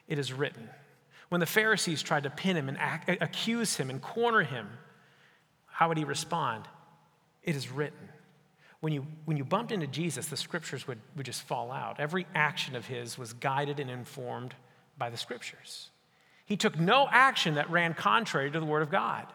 it 0.08 0.18
is 0.18 0.32
written. 0.32 0.68
When 1.28 1.40
the 1.40 1.46
Pharisees 1.46 2.02
tried 2.02 2.24
to 2.24 2.30
pin 2.30 2.56
him 2.56 2.68
and 2.68 2.78
accuse 3.20 3.76
him 3.76 3.90
and 3.90 4.02
corner 4.02 4.42
him, 4.42 4.68
how 5.66 5.86
would 5.86 5.98
he 5.98 6.04
respond? 6.04 6.64
It 7.44 7.54
is 7.54 7.70
written. 7.70 8.08
When 8.80 8.92
you, 8.92 9.06
when 9.26 9.36
you 9.36 9.44
bumped 9.44 9.72
into 9.72 9.86
Jesus, 9.86 10.26
the 10.26 10.36
scriptures 10.36 10.86
would, 10.86 10.98
would 11.16 11.26
just 11.26 11.42
fall 11.42 11.70
out. 11.70 12.00
Every 12.00 12.26
action 12.34 12.74
of 12.76 12.86
his 12.86 13.18
was 13.18 13.34
guided 13.34 13.78
and 13.78 13.90
informed 13.90 14.54
by 14.96 15.10
the 15.10 15.16
scriptures. 15.16 15.90
He 16.46 16.56
took 16.56 16.78
no 16.78 17.06
action 17.10 17.54
that 17.54 17.70
ran 17.70 17.94
contrary 17.94 18.50
to 18.50 18.58
the 18.58 18.66
word 18.66 18.82
of 18.82 18.90
God. 18.90 19.26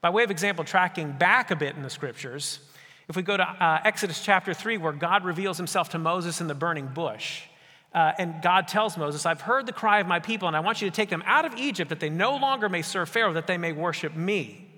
By 0.00 0.10
way 0.10 0.22
of 0.22 0.30
example, 0.30 0.64
tracking 0.64 1.12
back 1.12 1.50
a 1.50 1.56
bit 1.56 1.76
in 1.76 1.82
the 1.82 1.90
scriptures, 1.90 2.60
if 3.08 3.16
we 3.16 3.22
go 3.22 3.36
to 3.36 3.42
uh, 3.42 3.80
Exodus 3.84 4.22
chapter 4.24 4.54
3, 4.54 4.78
where 4.78 4.92
God 4.92 5.24
reveals 5.24 5.56
himself 5.56 5.90
to 5.90 5.98
Moses 5.98 6.40
in 6.40 6.46
the 6.46 6.54
burning 6.54 6.86
bush, 6.86 7.42
uh, 7.92 8.12
and 8.18 8.40
God 8.40 8.68
tells 8.68 8.96
Moses, 8.96 9.26
I've 9.26 9.40
heard 9.40 9.66
the 9.66 9.72
cry 9.72 9.98
of 9.98 10.06
my 10.06 10.20
people, 10.20 10.46
and 10.46 10.56
I 10.56 10.60
want 10.60 10.80
you 10.80 10.88
to 10.88 10.94
take 10.94 11.10
them 11.10 11.24
out 11.26 11.44
of 11.44 11.56
Egypt 11.56 11.88
that 11.88 11.98
they 11.98 12.08
no 12.08 12.36
longer 12.36 12.68
may 12.68 12.82
serve 12.82 13.08
Pharaoh, 13.08 13.32
that 13.32 13.48
they 13.48 13.58
may 13.58 13.72
worship 13.72 14.14
me. 14.14 14.69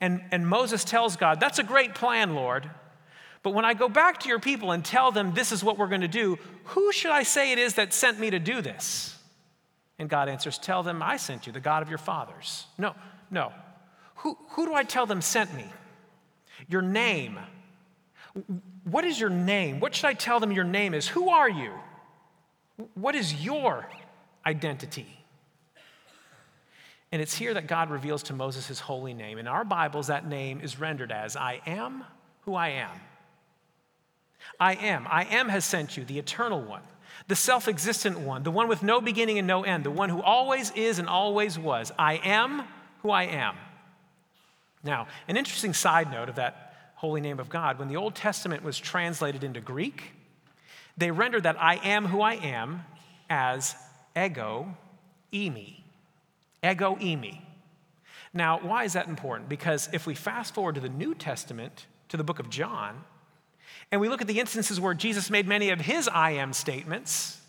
And, 0.00 0.22
and 0.30 0.46
Moses 0.46 0.84
tells 0.84 1.16
God, 1.16 1.40
That's 1.40 1.58
a 1.58 1.62
great 1.62 1.94
plan, 1.94 2.34
Lord. 2.34 2.70
But 3.42 3.50
when 3.52 3.66
I 3.66 3.74
go 3.74 3.90
back 3.90 4.20
to 4.20 4.28
your 4.28 4.40
people 4.40 4.72
and 4.72 4.82
tell 4.82 5.12
them 5.12 5.34
this 5.34 5.52
is 5.52 5.62
what 5.62 5.76
we're 5.76 5.88
going 5.88 6.00
to 6.00 6.08
do, 6.08 6.38
who 6.64 6.90
should 6.92 7.10
I 7.10 7.24
say 7.24 7.52
it 7.52 7.58
is 7.58 7.74
that 7.74 7.92
sent 7.92 8.18
me 8.18 8.30
to 8.30 8.38
do 8.38 8.62
this? 8.62 9.18
And 9.98 10.08
God 10.08 10.28
answers, 10.28 10.58
Tell 10.58 10.82
them 10.82 11.02
I 11.02 11.18
sent 11.18 11.46
you, 11.46 11.52
the 11.52 11.60
God 11.60 11.82
of 11.82 11.88
your 11.88 11.98
fathers. 11.98 12.66
No, 12.78 12.94
no. 13.30 13.52
Who, 14.16 14.38
who 14.50 14.66
do 14.66 14.74
I 14.74 14.82
tell 14.82 15.06
them 15.06 15.20
sent 15.20 15.54
me? 15.54 15.66
Your 16.68 16.82
name. 16.82 17.38
What 18.84 19.04
is 19.04 19.20
your 19.20 19.30
name? 19.30 19.78
What 19.78 19.94
should 19.94 20.06
I 20.06 20.14
tell 20.14 20.40
them 20.40 20.50
your 20.50 20.64
name 20.64 20.94
is? 20.94 21.06
Who 21.08 21.28
are 21.28 21.48
you? 21.48 21.72
What 22.94 23.14
is 23.14 23.44
your 23.44 23.86
identity? 24.46 25.23
And 27.14 27.22
it's 27.22 27.36
here 27.36 27.54
that 27.54 27.68
God 27.68 27.90
reveals 27.90 28.24
to 28.24 28.32
Moses 28.32 28.66
his 28.66 28.80
holy 28.80 29.14
name. 29.14 29.38
In 29.38 29.46
our 29.46 29.64
Bibles, 29.64 30.08
that 30.08 30.26
name 30.26 30.60
is 30.60 30.80
rendered 30.80 31.12
as 31.12 31.36
I 31.36 31.60
am 31.64 32.02
who 32.40 32.56
I 32.56 32.70
am. 32.70 32.90
I 34.58 34.74
am. 34.74 35.06
I 35.08 35.22
am 35.22 35.48
has 35.48 35.64
sent 35.64 35.96
you, 35.96 36.04
the 36.04 36.18
eternal 36.18 36.60
one, 36.60 36.82
the 37.28 37.36
self 37.36 37.68
existent 37.68 38.18
one, 38.18 38.42
the 38.42 38.50
one 38.50 38.66
with 38.66 38.82
no 38.82 39.00
beginning 39.00 39.38
and 39.38 39.46
no 39.46 39.62
end, 39.62 39.84
the 39.84 39.92
one 39.92 40.08
who 40.08 40.20
always 40.20 40.72
is 40.72 40.98
and 40.98 41.08
always 41.08 41.56
was. 41.56 41.92
I 41.96 42.14
am 42.14 42.64
who 43.02 43.10
I 43.10 43.26
am. 43.26 43.54
Now, 44.82 45.06
an 45.28 45.36
interesting 45.36 45.72
side 45.72 46.10
note 46.10 46.28
of 46.28 46.34
that 46.34 46.74
holy 46.96 47.20
name 47.20 47.38
of 47.38 47.48
God, 47.48 47.78
when 47.78 47.86
the 47.86 47.96
Old 47.96 48.16
Testament 48.16 48.64
was 48.64 48.76
translated 48.76 49.44
into 49.44 49.60
Greek, 49.60 50.14
they 50.98 51.12
rendered 51.12 51.44
that 51.44 51.62
I 51.62 51.76
am 51.76 52.06
who 52.06 52.22
I 52.22 52.34
am 52.34 52.84
as 53.30 53.76
ego 54.16 54.76
eimi. 55.32 55.83
Ego 56.64 56.96
eimi. 56.96 57.40
Now, 58.32 58.58
why 58.60 58.84
is 58.84 58.94
that 58.94 59.08
important? 59.08 59.48
Because 59.48 59.88
if 59.92 60.06
we 60.06 60.14
fast 60.14 60.54
forward 60.54 60.74
to 60.76 60.80
the 60.80 60.88
New 60.88 61.14
Testament, 61.14 61.86
to 62.08 62.16
the 62.16 62.24
book 62.24 62.38
of 62.38 62.50
John, 62.50 63.04
and 63.92 64.00
we 64.00 64.08
look 64.08 64.20
at 64.20 64.26
the 64.26 64.40
instances 64.40 64.80
where 64.80 64.94
Jesus 64.94 65.30
made 65.30 65.46
many 65.46 65.70
of 65.70 65.80
his 65.80 66.08
I 66.08 66.32
am 66.32 66.52
statements, 66.52 67.40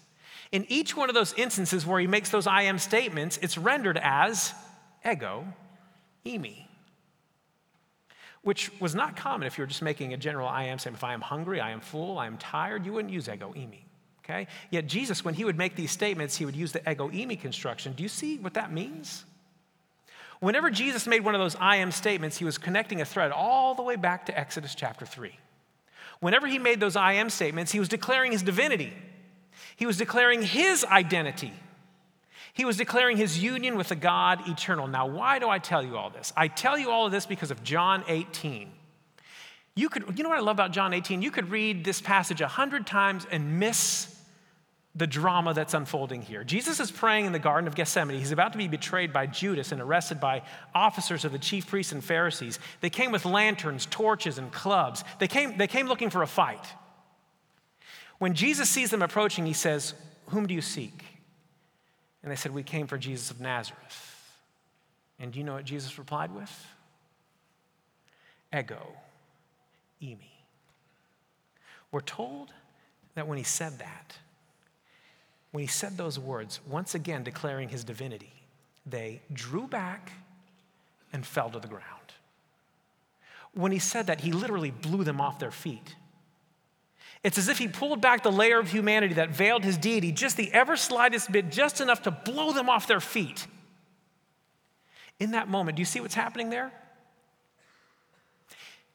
in 0.52 0.66
each 0.70 0.96
one 0.96 1.10
of 1.10 1.16
those 1.16 1.34
instances 1.34 1.86
where 1.86 2.00
he 2.00 2.08
makes 2.08 2.30
those 2.30 2.46
I 2.46 2.64
am 2.64 2.78
statements, 2.78 3.40
it's 3.42 3.58
rendered 3.58 3.98
as 4.02 4.54
ego 5.04 5.46
eimi 6.26 6.66
which 8.46 8.72
was 8.80 8.94
not 8.94 9.16
common 9.16 9.48
if 9.48 9.58
you 9.58 9.64
were 9.64 9.68
just 9.68 9.82
making 9.82 10.14
a 10.14 10.18
general 10.18 10.48
I 10.48 10.66
am 10.66 10.78
statement. 10.78 11.00
If 11.00 11.04
I 11.04 11.16
am 11.16 11.22
hungry, 11.22 11.60
I 11.60 11.72
am 11.72 11.82
full, 11.82 12.20
I 12.20 12.28
am 12.28 12.38
tired, 12.38 12.86
you 12.86 12.94
wouldn't 12.94 13.12
use 13.12 13.28
ego 13.28 13.52
eimi. 13.58 13.85
Okay? 14.26 14.48
Yet 14.72 14.88
Jesus, 14.88 15.24
when 15.24 15.36
he 15.36 15.46
would 15.46 15.58
make 15.58 15.76
these 15.76 15.92
statements, 15.92 16.36
he 16.36 16.46
would 16.46 16.56
use 16.56 16.72
the 16.72 16.80
ego 16.90 17.10
eimi 17.10 17.40
construction. 17.40 17.94
Do 17.94 18.02
you 18.02 18.10
see 18.10 18.38
what 18.38 18.56
that 18.56 18.72
means? 18.72 19.24
Whenever 20.40 20.70
Jesus 20.70 21.08
made 21.08 21.24
one 21.24 21.36
of 21.36 21.40
those 21.40 21.56
I 21.60 21.78
am 21.78 21.92
statements, 21.92 22.38
he 22.38 22.46
was 22.46 22.58
connecting 22.58 23.02
a 23.02 23.06
thread 23.06 23.32
all 23.32 23.76
the 23.76 23.84
way 23.84 23.96
back 23.96 24.26
to 24.26 24.38
Exodus 24.38 24.76
chapter 24.76 25.06
3. 25.06 25.38
Whenever 26.20 26.48
he 26.48 26.58
made 26.58 26.80
those 26.80 26.96
I 26.96 27.14
am 27.14 27.30
statements, 27.30 27.72
he 27.72 27.80
was 27.80 27.88
declaring 27.88 28.32
his 28.32 28.42
divinity. 28.42 28.94
He 29.76 29.86
was 29.86 29.98
declaring 29.98 30.42
his 30.42 30.84
identity. 30.86 31.54
He 32.54 32.66
was 32.66 32.78
declaring 32.78 33.18
his 33.18 33.38
union 33.42 33.78
with 33.78 33.90
the 33.90 33.96
God 33.96 34.48
eternal. 34.48 34.88
Now, 34.88 35.08
why 35.08 35.40
do 35.40 35.50
I 35.50 35.60
tell 35.60 35.84
you 35.84 35.98
all 35.98 36.10
this? 36.10 36.32
I 36.38 36.48
tell 36.48 36.80
you 36.80 36.90
all 36.90 37.06
of 37.06 37.12
this 37.12 37.26
because 37.26 37.52
of 37.52 37.64
John 37.64 38.04
18. 38.08 38.72
You 39.76 39.90
could, 39.90 40.18
you 40.18 40.24
know 40.24 40.30
what 40.30 40.38
I 40.38 40.42
love 40.42 40.56
about 40.56 40.72
John 40.72 40.94
18? 40.94 41.22
You 41.22 41.32
could 41.32 41.52
read 41.52 41.84
this 41.84 42.00
passage 42.00 42.40
a 42.40 42.48
hundred 42.48 42.88
times 42.88 43.28
and 43.30 43.60
miss 43.60 44.15
the 44.96 45.06
drama 45.06 45.54
that's 45.54 45.74
unfolding 45.74 46.22
here. 46.22 46.44
Jesus 46.44 46.80
is 46.80 46.90
praying 46.90 47.26
in 47.26 47.34
the 47.34 47.40
Garden 47.40 47.68
of 47.68 47.76
Gethsemane. 47.76 48.18
He's 48.18 48.32
about 48.32 48.54
to 48.54 48.58
be 48.58 48.70
betrayed 48.70 49.12
by 49.12 49.28
Judas 49.28 49.74
and 49.74 49.82
arrested 49.82 50.22
by 50.22 50.44
officers 50.74 51.26
of 51.26 51.34
the 51.34 51.40
chief 51.40 51.68
priests 51.68 51.92
and 51.92 52.04
Pharisees. 52.04 52.60
They 52.80 52.90
came 52.90 53.12
with 53.12 53.26
lanterns, 53.26 53.86
torches, 53.86 54.38
and 54.38 54.52
clubs. 54.54 55.04
They 55.20 55.28
came, 55.28 55.58
they 55.58 55.68
came 55.68 55.88
looking 55.88 56.10
for 56.10 56.22
a 56.22 56.28
fight. 56.28 56.66
When 58.20 58.34
Jesus 58.34 58.70
sees 58.70 58.90
them 58.90 59.02
approaching, 59.02 59.46
he 59.46 59.54
says, 59.54 59.94
Whom 60.28 60.48
do 60.48 60.54
you 60.54 60.62
seek? 60.62 61.04
And 62.24 62.32
they 62.32 62.38
said, 62.38 62.54
We 62.54 62.64
came 62.64 62.88
for 62.88 62.98
Jesus 62.98 63.30
of 63.32 63.42
Nazareth. 63.42 64.12
And 65.20 65.34
do 65.34 65.40
you 65.40 65.46
know 65.46 65.54
what 65.56 65.66
Jesus 65.66 65.98
replied 65.98 66.34
with? 66.34 66.68
Ego, 68.58 68.94
eimi. 70.02 70.32
We're 71.92 72.00
told 72.00 72.54
that 73.16 73.28
when 73.28 73.38
he 73.38 73.44
said 73.44 73.80
that, 73.80 74.18
when 75.56 75.62
he 75.62 75.70
said 75.70 75.96
those 75.96 76.20
words, 76.20 76.60
once 76.68 76.96
again 76.96 77.24
declaring 77.24 77.70
his 77.70 77.86
divinity, 77.86 78.34
they 78.86 79.22
drew 79.32 79.70
back 79.70 80.12
and 81.14 81.26
fell 81.26 81.50
to 81.50 81.60
the 81.60 81.68
ground. 81.70 81.86
When 83.54 83.72
he 83.72 83.80
said 83.80 84.08
that, 84.08 84.20
he 84.20 84.34
literally 84.34 84.72
blew 84.72 85.06
them 85.06 85.22
off 85.22 85.40
their 85.40 85.52
feet. 85.52 85.96
It's 87.24 87.38
as 87.38 87.48
if 87.48 87.58
he 87.58 87.70
pulled 87.70 88.02
back 88.02 88.22
the 88.22 88.34
layer 88.34 88.60
of 88.60 88.70
humanity 88.70 89.14
that 89.14 89.30
veiled 89.30 89.64
his 89.64 89.78
deity 89.78 90.12
just 90.12 90.36
the 90.36 90.52
ever 90.52 90.76
slightest 90.76 91.32
bit, 91.32 91.54
just 91.54 91.80
enough 91.80 92.02
to 92.02 92.12
blow 92.12 92.52
them 92.52 92.70
off 92.70 92.86
their 92.86 93.00
feet. 93.00 93.48
In 95.22 95.32
that 95.32 95.48
moment, 95.48 95.78
do 95.78 95.82
you 95.82 95.86
see 95.86 96.02
what's 96.02 96.16
happening 96.16 96.50
there? 96.50 96.74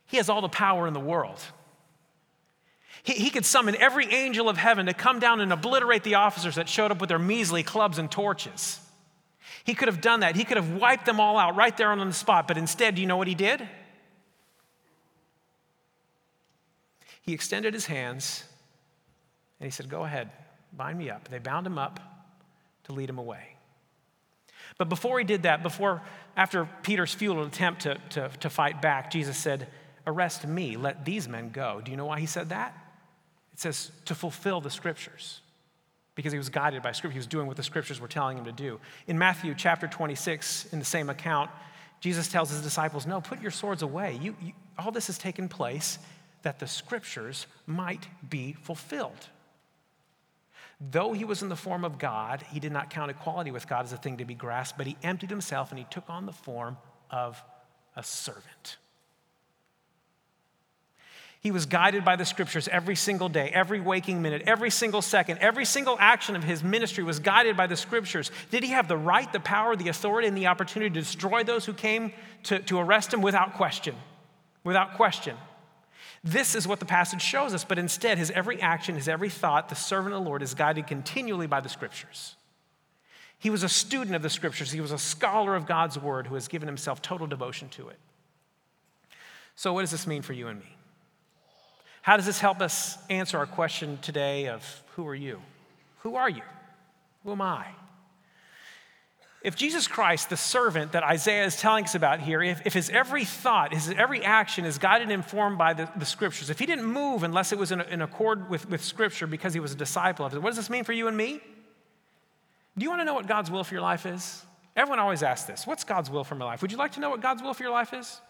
He 0.08 0.18
has 0.18 0.28
all 0.28 0.42
the 0.42 0.48
power 0.50 0.86
in 0.86 0.92
the 0.92 1.00
world. 1.00 1.40
He, 3.02 3.14
he 3.14 3.30
could 3.30 3.44
summon 3.44 3.76
every 3.76 4.06
angel 4.12 4.48
of 4.48 4.56
heaven 4.56 4.86
to 4.86 4.94
come 4.94 5.18
down 5.18 5.40
and 5.40 5.52
obliterate 5.52 6.04
the 6.04 6.16
officers 6.16 6.56
that 6.56 6.68
showed 6.68 6.90
up 6.90 7.00
with 7.00 7.08
their 7.08 7.18
measly 7.18 7.62
clubs 7.62 7.98
and 7.98 8.10
torches. 8.10 8.80
He 9.64 9.74
could 9.74 9.88
have 9.88 10.00
done 10.00 10.20
that. 10.20 10.36
He 10.36 10.44
could 10.44 10.56
have 10.56 10.74
wiped 10.74 11.06
them 11.06 11.20
all 11.20 11.38
out 11.38 11.56
right 11.56 11.76
there 11.76 11.90
on 11.90 11.98
the 11.98 12.12
spot, 12.12 12.48
but 12.48 12.58
instead, 12.58 12.94
do 12.94 13.00
you 13.00 13.06
know 13.06 13.16
what 13.16 13.28
he 13.28 13.34
did? 13.34 13.66
He 17.22 17.32
extended 17.32 17.74
his 17.74 17.86
hands 17.86 18.44
and 19.60 19.66
he 19.66 19.70
said, 19.70 19.88
Go 19.88 20.04
ahead, 20.04 20.30
bind 20.72 20.98
me 20.98 21.10
up. 21.10 21.28
They 21.28 21.38
bound 21.38 21.66
him 21.66 21.78
up 21.78 22.00
to 22.84 22.92
lead 22.92 23.08
him 23.08 23.18
away. 23.18 23.56
But 24.78 24.88
before 24.88 25.18
he 25.18 25.24
did 25.24 25.42
that, 25.42 25.62
before, 25.62 26.00
after 26.36 26.66
Peter's 26.82 27.12
futile 27.12 27.44
attempt 27.44 27.82
to, 27.82 27.98
to, 28.10 28.30
to 28.40 28.50
fight 28.50 28.80
back, 28.80 29.10
Jesus 29.10 29.36
said, 29.36 29.68
Arrest 30.06 30.46
me, 30.46 30.76
let 30.76 31.04
these 31.04 31.28
men 31.28 31.50
go. 31.50 31.82
Do 31.84 31.90
you 31.90 31.96
know 31.96 32.06
why 32.06 32.18
he 32.18 32.26
said 32.26 32.48
that? 32.48 32.74
Says, 33.60 33.92
To 34.06 34.14
fulfill 34.14 34.62
the 34.62 34.70
scriptures. 34.70 35.42
Because 36.14 36.32
he 36.32 36.38
was 36.38 36.48
guided 36.48 36.82
by 36.82 36.92
scripture. 36.92 37.12
He 37.12 37.18
was 37.18 37.26
doing 37.26 37.46
what 37.46 37.58
the 37.58 37.62
scriptures 37.62 38.00
were 38.00 38.08
telling 38.08 38.38
him 38.38 38.46
to 38.46 38.52
do. 38.52 38.80
In 39.06 39.18
Matthew 39.18 39.54
chapter 39.54 39.86
26, 39.86 40.72
in 40.72 40.78
the 40.78 40.84
same 40.84 41.10
account, 41.10 41.50
Jesus 42.00 42.28
tells 42.28 42.48
his 42.48 42.62
disciples, 42.62 43.06
No, 43.06 43.20
put 43.20 43.42
your 43.42 43.50
swords 43.50 43.82
away. 43.82 44.18
You, 44.18 44.34
you, 44.40 44.52
all 44.78 44.90
this 44.92 45.08
has 45.08 45.18
taken 45.18 45.46
place 45.46 45.98
that 46.40 46.58
the 46.58 46.66
scriptures 46.66 47.46
might 47.66 48.08
be 48.30 48.54
fulfilled. 48.54 49.28
Though 50.80 51.12
he 51.12 51.26
was 51.26 51.42
in 51.42 51.50
the 51.50 51.56
form 51.56 51.84
of 51.84 51.98
God, 51.98 52.42
he 52.50 52.60
did 52.60 52.72
not 52.72 52.88
count 52.88 53.10
equality 53.10 53.50
with 53.50 53.68
God 53.68 53.84
as 53.84 53.92
a 53.92 53.98
thing 53.98 54.16
to 54.16 54.24
be 54.24 54.34
grasped, 54.34 54.78
but 54.78 54.86
he 54.86 54.96
emptied 55.02 55.28
himself 55.28 55.68
and 55.68 55.78
he 55.78 55.84
took 55.90 56.08
on 56.08 56.24
the 56.24 56.32
form 56.32 56.78
of 57.10 57.42
a 57.94 58.02
servant. 58.02 58.78
He 61.40 61.50
was 61.50 61.64
guided 61.64 62.04
by 62.04 62.16
the 62.16 62.26
scriptures 62.26 62.68
every 62.68 62.94
single 62.94 63.30
day, 63.30 63.48
every 63.48 63.80
waking 63.80 64.20
minute, 64.20 64.42
every 64.44 64.68
single 64.68 65.00
second, 65.00 65.38
every 65.38 65.64
single 65.64 65.96
action 65.98 66.36
of 66.36 66.44
his 66.44 66.62
ministry 66.62 67.02
was 67.02 67.18
guided 67.18 67.56
by 67.56 67.66
the 67.66 67.76
scriptures. 67.76 68.30
Did 68.50 68.62
he 68.62 68.70
have 68.70 68.88
the 68.88 68.96
right, 68.96 69.30
the 69.32 69.40
power, 69.40 69.74
the 69.74 69.88
authority, 69.88 70.28
and 70.28 70.36
the 70.36 70.48
opportunity 70.48 70.92
to 70.92 71.00
destroy 71.00 71.42
those 71.42 71.64
who 71.64 71.72
came 71.72 72.12
to, 72.44 72.58
to 72.60 72.78
arrest 72.78 73.14
him? 73.14 73.22
Without 73.22 73.54
question. 73.54 73.94
Without 74.64 74.94
question. 74.94 75.34
This 76.22 76.54
is 76.54 76.68
what 76.68 76.78
the 76.78 76.84
passage 76.84 77.22
shows 77.22 77.54
us, 77.54 77.64
but 77.64 77.78
instead, 77.78 78.18
his 78.18 78.30
every 78.32 78.60
action, 78.60 78.94
his 78.94 79.08
every 79.08 79.30
thought, 79.30 79.70
the 79.70 79.74
servant 79.74 80.14
of 80.14 80.22
the 80.22 80.28
Lord 80.28 80.42
is 80.42 80.52
guided 80.52 80.86
continually 80.86 81.46
by 81.46 81.60
the 81.60 81.70
scriptures. 81.70 82.36
He 83.38 83.48
was 83.48 83.62
a 83.62 83.68
student 83.70 84.14
of 84.14 84.20
the 84.20 84.28
scriptures, 84.28 84.70
he 84.70 84.82
was 84.82 84.92
a 84.92 84.98
scholar 84.98 85.56
of 85.56 85.64
God's 85.64 85.98
word 85.98 86.26
who 86.26 86.34
has 86.34 86.48
given 86.48 86.68
himself 86.68 87.00
total 87.00 87.26
devotion 87.26 87.70
to 87.70 87.88
it. 87.88 87.96
So, 89.56 89.72
what 89.72 89.80
does 89.80 89.90
this 89.90 90.06
mean 90.06 90.20
for 90.20 90.34
you 90.34 90.48
and 90.48 90.60
me? 90.60 90.76
How 92.02 92.16
does 92.16 92.26
this 92.26 92.40
help 92.40 92.60
us 92.60 92.98
answer 93.08 93.38
our 93.38 93.46
question 93.46 93.98
today 94.02 94.48
of 94.48 94.64
who 94.96 95.06
are 95.06 95.14
you? 95.14 95.40
Who 96.00 96.14
are 96.16 96.30
you? 96.30 96.42
Who 97.24 97.32
am 97.32 97.42
I? 97.42 97.66
If 99.42 99.56
Jesus 99.56 99.88
Christ, 99.88 100.28
the 100.28 100.36
servant 100.36 100.92
that 100.92 101.02
Isaiah 101.02 101.46
is 101.46 101.56
telling 101.56 101.84
us 101.84 101.94
about 101.94 102.20
here, 102.20 102.42
if, 102.42 102.66
if 102.66 102.74
his 102.74 102.90
every 102.90 103.24
thought, 103.24 103.72
his 103.72 103.88
every 103.88 104.22
action 104.22 104.66
is 104.66 104.76
guided 104.76 105.04
and 105.04 105.12
informed 105.12 105.56
by 105.56 105.72
the, 105.72 105.90
the 105.96 106.04
scriptures, 106.04 106.50
if 106.50 106.58
he 106.58 106.66
didn't 106.66 106.84
move 106.84 107.22
unless 107.22 107.50
it 107.50 107.58
was 107.58 107.72
in, 107.72 107.80
in 107.80 108.02
accord 108.02 108.50
with, 108.50 108.68
with 108.68 108.84
scripture 108.84 109.26
because 109.26 109.54
he 109.54 109.60
was 109.60 109.72
a 109.72 109.76
disciple 109.76 110.26
of 110.26 110.34
it, 110.34 110.42
what 110.42 110.50
does 110.50 110.58
this 110.58 110.68
mean 110.68 110.84
for 110.84 110.92
you 110.92 111.08
and 111.08 111.16
me? 111.16 111.40
Do 112.76 112.84
you 112.84 112.90
want 112.90 113.00
to 113.00 113.04
know 113.04 113.14
what 113.14 113.26
God's 113.26 113.50
will 113.50 113.64
for 113.64 113.74
your 113.74 113.82
life 113.82 114.04
is? 114.04 114.44
Everyone 114.76 114.98
always 114.98 115.22
asks 115.22 115.46
this 115.46 115.66
What's 115.66 115.84
God's 115.84 116.10
will 116.10 116.24
for 116.24 116.34
my 116.34 116.44
life? 116.44 116.60
Would 116.60 116.72
you 116.72 116.78
like 116.78 116.92
to 116.92 117.00
know 117.00 117.10
what 117.10 117.22
God's 117.22 117.42
will 117.42 117.54
for 117.54 117.62
your 117.62 117.72
life 117.72 117.94
is? 117.94 118.20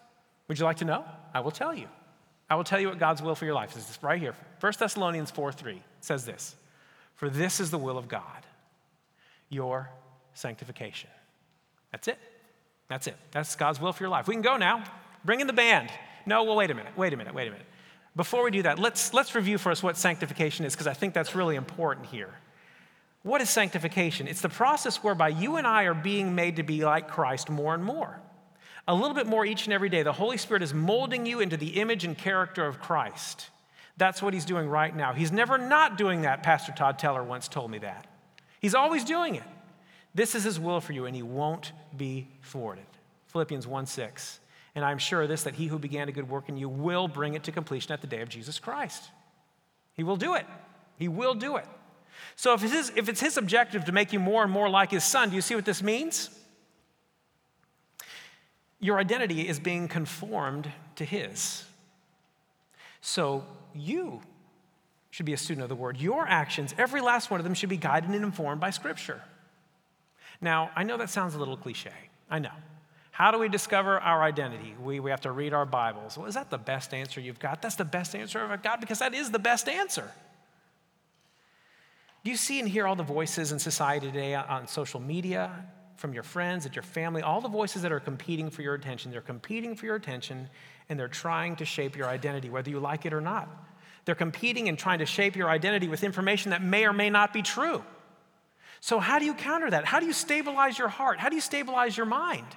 Would 0.47 0.59
you 0.59 0.65
like 0.65 0.77
to 0.77 0.85
know? 0.85 1.03
I 1.33 1.41
will 1.41 1.51
tell 1.51 1.73
you. 1.73 1.87
I 2.51 2.55
will 2.55 2.65
tell 2.65 2.81
you 2.81 2.89
what 2.89 2.99
God's 2.99 3.21
will 3.21 3.33
for 3.33 3.45
your 3.45 3.53
life 3.53 3.77
is. 3.77 3.97
Right 4.01 4.19
here. 4.19 4.35
1 4.59 4.73
Thessalonians 4.77 5.31
4 5.31 5.53
3 5.53 5.81
says 6.01 6.25
this 6.25 6.57
For 7.15 7.29
this 7.29 7.61
is 7.61 7.71
the 7.71 7.77
will 7.77 7.97
of 7.97 8.09
God, 8.09 8.45
your 9.47 9.89
sanctification. 10.33 11.09
That's 11.93 12.09
it. 12.09 12.19
That's 12.89 13.07
it. 13.07 13.15
That's 13.31 13.55
God's 13.55 13.79
will 13.79 13.93
for 13.93 14.03
your 14.03 14.09
life. 14.09 14.27
We 14.27 14.35
can 14.35 14.41
go 14.41 14.57
now. 14.57 14.83
Bring 15.23 15.39
in 15.39 15.47
the 15.47 15.53
band. 15.53 15.91
No, 16.25 16.43
well, 16.43 16.57
wait 16.57 16.69
a 16.69 16.73
minute. 16.73 16.91
Wait 16.97 17.13
a 17.13 17.17
minute. 17.17 17.33
Wait 17.33 17.47
a 17.47 17.51
minute. 17.51 17.65
Before 18.17 18.43
we 18.43 18.51
do 18.51 18.63
that, 18.63 18.77
let's, 18.77 19.13
let's 19.13 19.33
review 19.33 19.57
for 19.57 19.71
us 19.71 19.81
what 19.81 19.95
sanctification 19.95 20.65
is, 20.65 20.73
because 20.73 20.87
I 20.87 20.93
think 20.93 21.13
that's 21.13 21.33
really 21.33 21.55
important 21.55 22.07
here. 22.07 22.33
What 23.23 23.39
is 23.39 23.49
sanctification? 23.49 24.27
It's 24.27 24.41
the 24.41 24.49
process 24.49 24.97
whereby 24.97 25.29
you 25.29 25.55
and 25.55 25.65
I 25.65 25.83
are 25.83 25.93
being 25.93 26.35
made 26.35 26.57
to 26.57 26.63
be 26.63 26.83
like 26.83 27.07
Christ 27.07 27.49
more 27.49 27.73
and 27.73 27.83
more. 27.83 28.19
A 28.87 28.95
little 28.95 29.13
bit 29.13 29.27
more 29.27 29.45
each 29.45 29.65
and 29.65 29.73
every 29.73 29.89
day. 29.89 30.03
The 30.03 30.11
Holy 30.11 30.37
Spirit 30.37 30.63
is 30.63 30.73
molding 30.73 31.25
you 31.25 31.39
into 31.39 31.57
the 31.57 31.79
image 31.79 32.03
and 32.03 32.17
character 32.17 32.65
of 32.65 32.79
Christ. 32.79 33.49
That's 33.97 34.21
what 34.21 34.33
He's 34.33 34.45
doing 34.45 34.67
right 34.67 34.95
now. 34.95 35.13
He's 35.13 35.31
never 35.31 35.57
not 35.57 35.97
doing 35.97 36.21
that, 36.21 36.43
Pastor 36.43 36.71
Todd 36.71 36.97
Teller 36.97 37.23
once 37.23 37.47
told 37.47 37.69
me 37.69 37.77
that. 37.79 38.07
He's 38.59 38.75
always 38.75 39.03
doing 39.03 39.35
it. 39.35 39.43
This 40.13 40.35
is 40.35 40.43
his 40.43 40.59
will 40.59 40.81
for 40.81 40.93
you, 40.93 41.05
and 41.05 41.15
he 41.15 41.23
won't 41.23 41.71
be 41.95 42.27
thwarted. 42.43 42.85
Philippians 43.27 43.65
1 43.65 43.85
6. 43.85 44.39
And 44.75 44.85
I'm 44.85 44.97
sure 44.97 45.23
of 45.23 45.29
this, 45.29 45.43
that 45.43 45.55
he 45.55 45.67
who 45.67 45.79
began 45.79 46.07
a 46.07 46.11
good 46.11 46.29
work 46.29 46.47
in 46.47 46.57
you 46.57 46.69
will 46.69 47.07
bring 47.07 47.33
it 47.33 47.43
to 47.43 47.51
completion 47.51 47.91
at 47.91 48.01
the 48.01 48.07
day 48.07 48.21
of 48.21 48.29
Jesus 48.29 48.59
Christ. 48.59 49.09
He 49.95 50.03
will 50.03 50.15
do 50.15 50.35
it. 50.35 50.45
He 50.97 51.07
will 51.07 51.33
do 51.33 51.57
it. 51.57 51.65
So 52.35 52.53
if 52.53 52.63
it's 52.63 52.73
his, 52.73 52.91
if 52.95 53.09
it's 53.09 53.19
his 53.19 53.37
objective 53.37 53.85
to 53.85 53.91
make 53.91 54.13
you 54.13 54.19
more 54.19 54.43
and 54.43 54.51
more 54.51 54.69
like 54.69 54.91
his 54.91 55.03
son, 55.03 55.29
do 55.29 55.35
you 55.35 55.41
see 55.41 55.55
what 55.55 55.65
this 55.65 55.83
means? 55.83 56.29
Your 58.81 58.99
identity 58.99 59.47
is 59.47 59.59
being 59.59 59.87
conformed 59.87 60.69
to 60.97 61.05
his. 61.05 61.63
So 62.99 63.45
you 63.73 64.21
should 65.11 65.25
be 65.25 65.33
a 65.33 65.37
student 65.37 65.63
of 65.63 65.69
the 65.69 65.75
word. 65.75 65.97
Your 65.97 66.27
actions, 66.27 66.73
every 66.77 66.99
last 66.99 67.31
one 67.31 67.39
of 67.39 67.43
them, 67.43 67.53
should 67.53 67.69
be 67.69 67.77
guided 67.77 68.09
and 68.09 68.23
informed 68.23 68.59
by 68.59 68.71
scripture. 68.71 69.21
Now, 70.41 70.71
I 70.75 70.83
know 70.83 70.97
that 70.97 71.09
sounds 71.09 71.35
a 71.35 71.39
little 71.39 71.57
cliche. 71.57 71.91
I 72.29 72.39
know. 72.39 72.51
How 73.11 73.29
do 73.29 73.37
we 73.37 73.49
discover 73.49 73.99
our 73.99 74.23
identity? 74.23 74.73
We, 74.81 74.99
we 74.99 75.11
have 75.11 75.21
to 75.21 75.31
read 75.31 75.53
our 75.53 75.65
Bibles. 75.65 76.17
Well, 76.17 76.27
is 76.27 76.33
that 76.33 76.49
the 76.49 76.57
best 76.57 76.93
answer 76.93 77.21
you've 77.21 77.39
got? 77.39 77.61
That's 77.61 77.75
the 77.75 77.85
best 77.85 78.15
answer 78.15 78.39
I've 78.39 78.63
got 78.63 78.79
because 78.79 78.99
that 78.99 79.13
is 79.13 79.29
the 79.29 79.37
best 79.37 79.69
answer. 79.69 80.09
Do 82.23 82.31
you 82.31 82.37
see 82.37 82.59
and 82.59 82.67
hear 82.67 82.87
all 82.87 82.95
the 82.95 83.03
voices 83.03 83.51
in 83.51 83.59
society 83.59 84.07
today 84.07 84.33
on 84.33 84.67
social 84.67 84.99
media, 84.99 85.51
from 86.01 86.13
your 86.13 86.23
friends, 86.23 86.65
at 86.65 86.75
your 86.75 86.83
family, 86.83 87.21
all 87.21 87.39
the 87.39 87.47
voices 87.47 87.83
that 87.83 87.91
are 87.91 87.99
competing 87.99 88.49
for 88.49 88.63
your 88.63 88.73
attention? 88.73 89.11
They're 89.11 89.21
competing 89.21 89.75
for 89.75 89.85
your 89.85 89.95
attention 89.95 90.49
and 90.89 90.99
they're 90.99 91.07
trying 91.07 91.55
to 91.57 91.65
shape 91.65 91.95
your 91.95 92.07
identity, 92.07 92.49
whether 92.49 92.69
you 92.69 92.79
like 92.79 93.05
it 93.05 93.13
or 93.13 93.21
not. 93.21 93.47
They're 94.03 94.15
competing 94.15 94.67
and 94.67 94.77
trying 94.77 94.99
to 94.99 95.05
shape 95.05 95.35
your 95.35 95.49
identity 95.49 95.87
with 95.87 96.03
information 96.03 96.49
that 96.49 96.63
may 96.63 96.85
or 96.85 96.91
may 96.91 97.11
not 97.11 97.31
be 97.31 97.43
true. 97.43 97.83
So, 98.81 98.99
how 98.99 99.19
do 99.19 99.25
you 99.25 99.35
counter 99.35 99.69
that? 99.69 99.85
How 99.85 99.99
do 99.99 100.07
you 100.07 100.13
stabilize 100.13 100.79
your 100.79 100.87
heart? 100.87 101.19
How 101.19 101.29
do 101.29 101.35
you 101.35 101.41
stabilize 101.41 101.95
your 101.95 102.07
mind? 102.07 102.47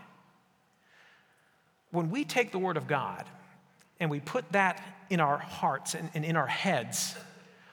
When 1.91 2.11
we 2.11 2.25
take 2.25 2.51
the 2.51 2.59
Word 2.59 2.79
of 2.79 2.89
God 2.89 3.27
and 4.01 4.11
we 4.11 4.21
put 4.21 4.51
that 4.53 4.83
in 5.11 5.21
our 5.21 5.37
hearts 5.37 5.95
and, 5.95 6.11
and 6.15 6.25
in 6.25 6.35
our 6.35 6.47
heads, 6.47 7.15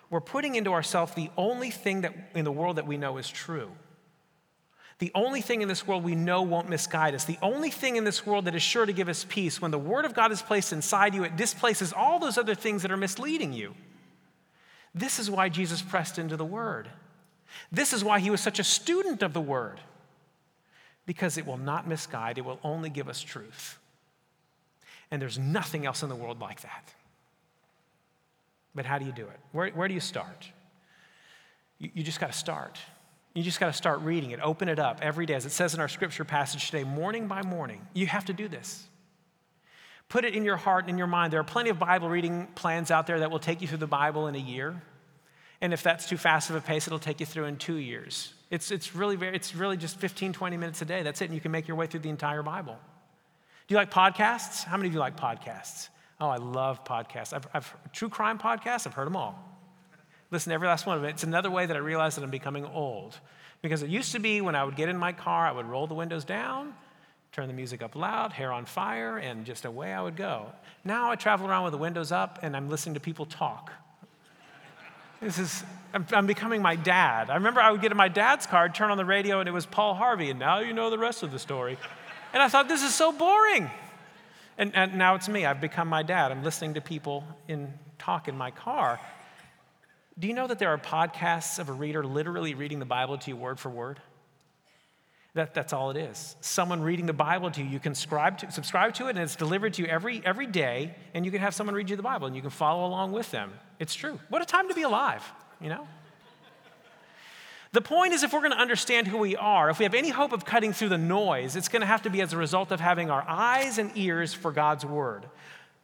we're 0.10 0.19
putting 0.19 0.55
into 0.55 0.73
ourselves 0.73 1.13
the 1.13 1.31
only 1.38 1.71
thing 1.71 2.01
that 2.01 2.13
in 2.36 2.43
the 2.43 2.51
world 2.51 2.75
that 2.75 2.86
we 2.86 2.97
know 2.97 3.17
is 3.17 3.29
true. 3.29 3.71
The 5.01 5.11
only 5.15 5.41
thing 5.41 5.63
in 5.63 5.67
this 5.67 5.87
world 5.87 6.03
we 6.03 6.13
know 6.13 6.43
won't 6.43 6.69
misguide 6.69 7.15
us. 7.15 7.25
The 7.25 7.39
only 7.41 7.71
thing 7.71 7.95
in 7.95 8.03
this 8.03 8.23
world 8.23 8.45
that 8.45 8.53
is 8.53 8.61
sure 8.61 8.85
to 8.85 8.93
give 8.93 9.09
us 9.09 9.25
peace. 9.27 9.59
When 9.59 9.71
the 9.71 9.79
Word 9.79 10.05
of 10.05 10.13
God 10.13 10.31
is 10.31 10.43
placed 10.43 10.71
inside 10.71 11.15
you, 11.15 11.23
it 11.23 11.35
displaces 11.35 11.91
all 11.91 12.19
those 12.19 12.37
other 12.37 12.53
things 12.53 12.83
that 12.83 12.91
are 12.91 12.97
misleading 12.97 13.51
you. 13.51 13.73
This 14.93 15.17
is 15.17 15.31
why 15.31 15.49
Jesus 15.49 15.81
pressed 15.81 16.19
into 16.19 16.37
the 16.37 16.45
Word. 16.45 16.87
This 17.71 17.93
is 17.93 18.03
why 18.03 18.19
he 18.19 18.29
was 18.29 18.41
such 18.41 18.59
a 18.59 18.63
student 18.63 19.23
of 19.23 19.33
the 19.33 19.41
word, 19.41 19.79
because 21.07 21.37
it 21.37 21.45
will 21.45 21.57
not 21.57 21.87
misguide, 21.87 22.37
it 22.37 22.45
will 22.45 22.59
only 22.63 22.89
give 22.89 23.09
us 23.09 23.21
truth. 23.21 23.79
And 25.09 25.21
there's 25.21 25.39
nothing 25.39 25.85
else 25.85 26.03
in 26.03 26.09
the 26.09 26.15
world 26.15 26.39
like 26.39 26.61
that. 26.61 26.93
But 28.73 28.85
how 28.85 28.99
do 28.99 29.05
you 29.05 29.11
do 29.11 29.23
it? 29.23 29.39
Where, 29.51 29.69
where 29.71 29.87
do 29.87 29.93
you 29.93 29.99
start? 29.99 30.47
You, 31.79 31.89
you 31.95 32.03
just 32.03 32.19
got 32.19 32.31
to 32.31 32.37
start. 32.37 32.79
You 33.34 33.44
just 33.44 33.60
got 33.60 33.67
to 33.67 33.74
start 33.74 34.02
reading 34.02 34.32
it, 34.32 34.39
open 34.41 34.67
it 34.67 34.80
up 34.80 35.00
every 35.02 35.26
day. 35.26 35.36
As 35.36 35.46
it 35.46 35.52
says 35.52 35.74
in 35.74 35.80
our 35.80 35.88
scripture 35.88 36.26
passage 36.26 36.70
today, 36.70 36.84
morning 36.84 37.28
by 37.28 37.41
morning, 37.44 37.88
you 37.94 38.06
have 38.08 38.26
to 38.26 38.34
do 38.34 38.48
this. 38.48 38.88
Put 40.10 40.26
it 40.26 40.36
in 40.36 40.44
your 40.44 40.58
heart 40.58 40.84
and 40.84 40.89
in 40.89 40.98
your 40.98 41.08
mind. 41.08 41.32
There 41.32 41.39
are 41.39 41.46
plenty 41.46 41.70
of 41.70 41.80
Bible 41.80 42.10
reading 42.10 42.48
plans 42.56 42.91
out 42.91 43.08
there 43.08 43.20
that 43.20 43.32
will 43.32 43.39
take 43.39 43.62
you 43.62 43.67
through 43.67 43.78
the 43.78 43.88
Bible 43.88 44.28
in 44.28 44.36
a 44.36 44.39
year. 44.39 44.82
And 45.62 45.72
if 45.72 45.84
that's 45.84 46.10
too 46.10 46.17
fast 46.17 46.50
of 46.50 46.58
a 46.58 46.62
pace, 46.62 46.88
it'll 46.88 47.00
take 47.00 47.22
you 47.22 47.26
through 47.26 47.46
in 47.46 47.56
two 47.56 47.76
years. 47.76 48.34
It's, 48.50 48.72
it's, 48.72 48.94
really, 48.94 49.15
very, 49.15 49.34
it's 49.34 49.56
really 49.56 49.78
just 49.78 49.98
15, 49.98 50.34
20 50.34 50.58
minutes 50.58 50.82
a 50.82 50.86
day. 50.86 51.04
That's 51.04 51.22
it. 51.22 51.26
And 51.26 51.34
you 51.34 51.39
can 51.39 51.52
make 51.52 51.67
your 51.67 51.78
way 51.78 51.88
through 51.88 52.02
the 52.02 52.10
entire 52.10 52.44
Bible. 52.44 52.78
Do 53.67 53.74
you 53.74 53.78
like 53.78 53.91
podcasts? 53.91 54.65
How 54.65 54.76
many 54.76 54.89
of 54.89 54.94
you 54.94 55.00
like 55.00 55.15
podcasts? 55.15 55.88
Oh, 56.20 56.28
I 56.28 56.38
love 56.38 56.84
podcasts. 56.84 57.32
I've, 57.32 57.48
I've 57.54 57.91
true 57.94 58.10
crime 58.10 58.38
podcasts, 58.38 58.86
I've 58.86 58.94
heard 58.94 59.08
them 59.08 59.15
all. 59.15 59.50
Listen 60.32 60.52
to 60.52 60.54
every 60.56 60.67
last 60.67 60.86
one 60.86 60.98
of 60.98 61.04
it. 61.04 61.10
It's 61.10 61.24
another 61.24 61.52
way 61.52 61.65
that 61.65 61.76
I 61.76 61.80
realize 61.80 62.15
that 62.15 62.24
I'm 62.24 62.32
becoming 62.32 62.65
old. 62.65 63.20
Because 63.62 63.84
it 63.84 63.89
used 63.89 64.13
to 64.13 64.20
be 64.20 64.41
when 64.41 64.56
I 64.56 64.63
would 64.63 64.76
get 64.76 64.89
in 64.89 64.98
my 64.98 65.13
car, 65.13 65.46
I 65.46 65.52
would 65.52 65.65
roll 65.65 65.86
the 65.86 65.94
windows 65.94 66.24
down, 66.24 66.74
turn 67.32 67.48
the 67.48 67.54
music 67.54 67.84
up 67.84 67.96
loud, 67.96 68.34
hair 68.34 68.52
on 68.52 68.65
fire, 68.65 69.17
and 69.17 69.46
just 69.46 69.65
away 69.65 69.94
I 69.94 70.02
would 70.02 70.15
go. 70.15 70.48
Now 70.84 71.12
I 71.12 71.15
travel 71.15 71.48
around 71.48 71.65
with 71.65 71.74
the 71.74 71.78
windows 71.78 72.12
up 72.12 72.39
and 72.41 72.56
I'm 72.56 72.70
listening 72.70 72.96
to 72.96 73.00
people 73.00 73.26
talk 73.26 73.72
this 75.22 75.38
is, 75.38 75.63
I'm, 75.94 76.06
I'm, 76.12 76.26
becoming 76.26 76.62
my 76.62 76.76
dad. 76.76 77.30
I 77.30 77.36
remember 77.36 77.62
I 77.62 77.72
would 77.72 77.82
get 77.82 77.91
in 77.91 77.98
my 77.98 78.08
dad's 78.08 78.48
car, 78.48 78.67
turn 78.70 78.89
on 78.89 78.98
the 78.98 79.06
radio, 79.06 79.39
and 79.39 79.48
it 79.48 79.52
was 79.52 79.67
Paul 79.67 79.94
Harvey, 79.94 80.32
and 80.32 80.39
now 80.39 80.60
you 80.60 80.74
know 80.74 80.89
the 80.89 80.98
rest 80.98 81.22
of 81.22 81.32
the 81.32 81.38
story. 81.38 81.78
And 82.34 82.41
I 82.41 82.50
thought, 82.50 82.67
this 82.67 82.82
is 82.82 82.94
so 82.94 83.12
boring. 83.12 83.70
And, 84.58 84.76
and 84.76 84.98
now 84.98 85.15
it's 85.15 85.30
me. 85.30 85.46
I've 85.46 85.62
become 85.62 85.88
my 85.88 86.02
dad. 86.02 86.32
I'm 86.32 86.44
listening 86.44 86.74
to 86.74 86.82
people 86.82 87.24
in 87.48 87.72
talk 88.00 88.28
in 88.28 88.38
my 88.38 88.50
car. 88.52 89.00
Do 90.19 90.28
you 90.28 90.34
know 90.34 90.47
that 90.47 90.60
there 90.60 90.69
are 90.69 90.78
podcasts 90.78 91.60
of 91.60 91.69
a 91.69 91.74
reader 91.74 92.04
literally 92.04 92.54
reading 92.54 92.80
the 92.80 92.86
Bible 92.86 93.17
to 93.17 93.30
you 93.30 93.36
word 93.36 93.60
for 93.60 93.69
word? 93.69 94.00
That, 95.34 95.54
that's 95.54 95.71
all 95.71 95.91
it 95.91 95.97
is. 95.97 96.36
Someone 96.41 96.82
reading 96.82 97.06
the 97.06 97.13
Bible 97.13 97.50
to 97.52 97.63
you. 97.63 97.69
You 97.69 97.80
can 97.80 97.95
subscribe 97.95 98.38
to, 98.39 98.52
subscribe 98.52 98.93
to 98.95 99.08
it, 99.08 99.12
and 99.12 99.19
it's 99.19 99.38
delivered 99.38 99.74
to 99.76 99.82
you 99.82 99.88
every, 99.88 100.21
every 100.26 100.45
day, 100.45 100.93
and 101.13 101.24
you 101.24 101.32
can 101.32 101.39
have 101.39 101.56
someone 101.56 101.74
read 101.74 101.89
you 101.89 101.95
the 101.95 102.04
Bible, 102.04 102.28
and 102.28 102.36
you 102.36 102.41
can 102.41 102.52
follow 102.52 102.86
along 102.86 103.13
with 103.13 103.32
them. 103.32 103.54
It's 103.80 103.95
true. 103.95 104.19
What 104.28 104.41
a 104.41 104.45
time 104.45 104.67
to 104.67 104.74
be 104.74 104.82
alive, 104.82 105.24
you 105.62 105.69
know? 105.69 105.88
The 107.74 107.82
point 107.82 108.12
is, 108.12 108.24
if 108.24 108.34
we're 108.34 108.41
going 108.41 108.52
to 108.52 108.60
understand 108.60 109.08
who 109.08 109.17
we 109.17 109.38
are, 109.38 109.69
if 109.69 109.80
we 109.80 109.84
have 109.84 109.93
any 109.93 110.10
hope 110.10 110.34
of 110.34 110.43
cutting 110.43 110.74
through 110.74 110.89
the 110.89 110.97
noise, 110.97 111.56
it's 111.56 111.69
going 111.69 111.80
to 111.80 111.86
have 111.86 112.02
to 112.02 112.10
be 112.10 112.21
as 112.21 112.34
a 112.34 112.38
result 112.38 112.74
of 112.74 112.82
having 112.82 113.10
our 113.10 113.24
eyes 113.26 113.78
and 113.78 113.91
ears 113.95 114.34
for 114.34 114.52
God's 114.52 114.86
Word. 114.86 115.26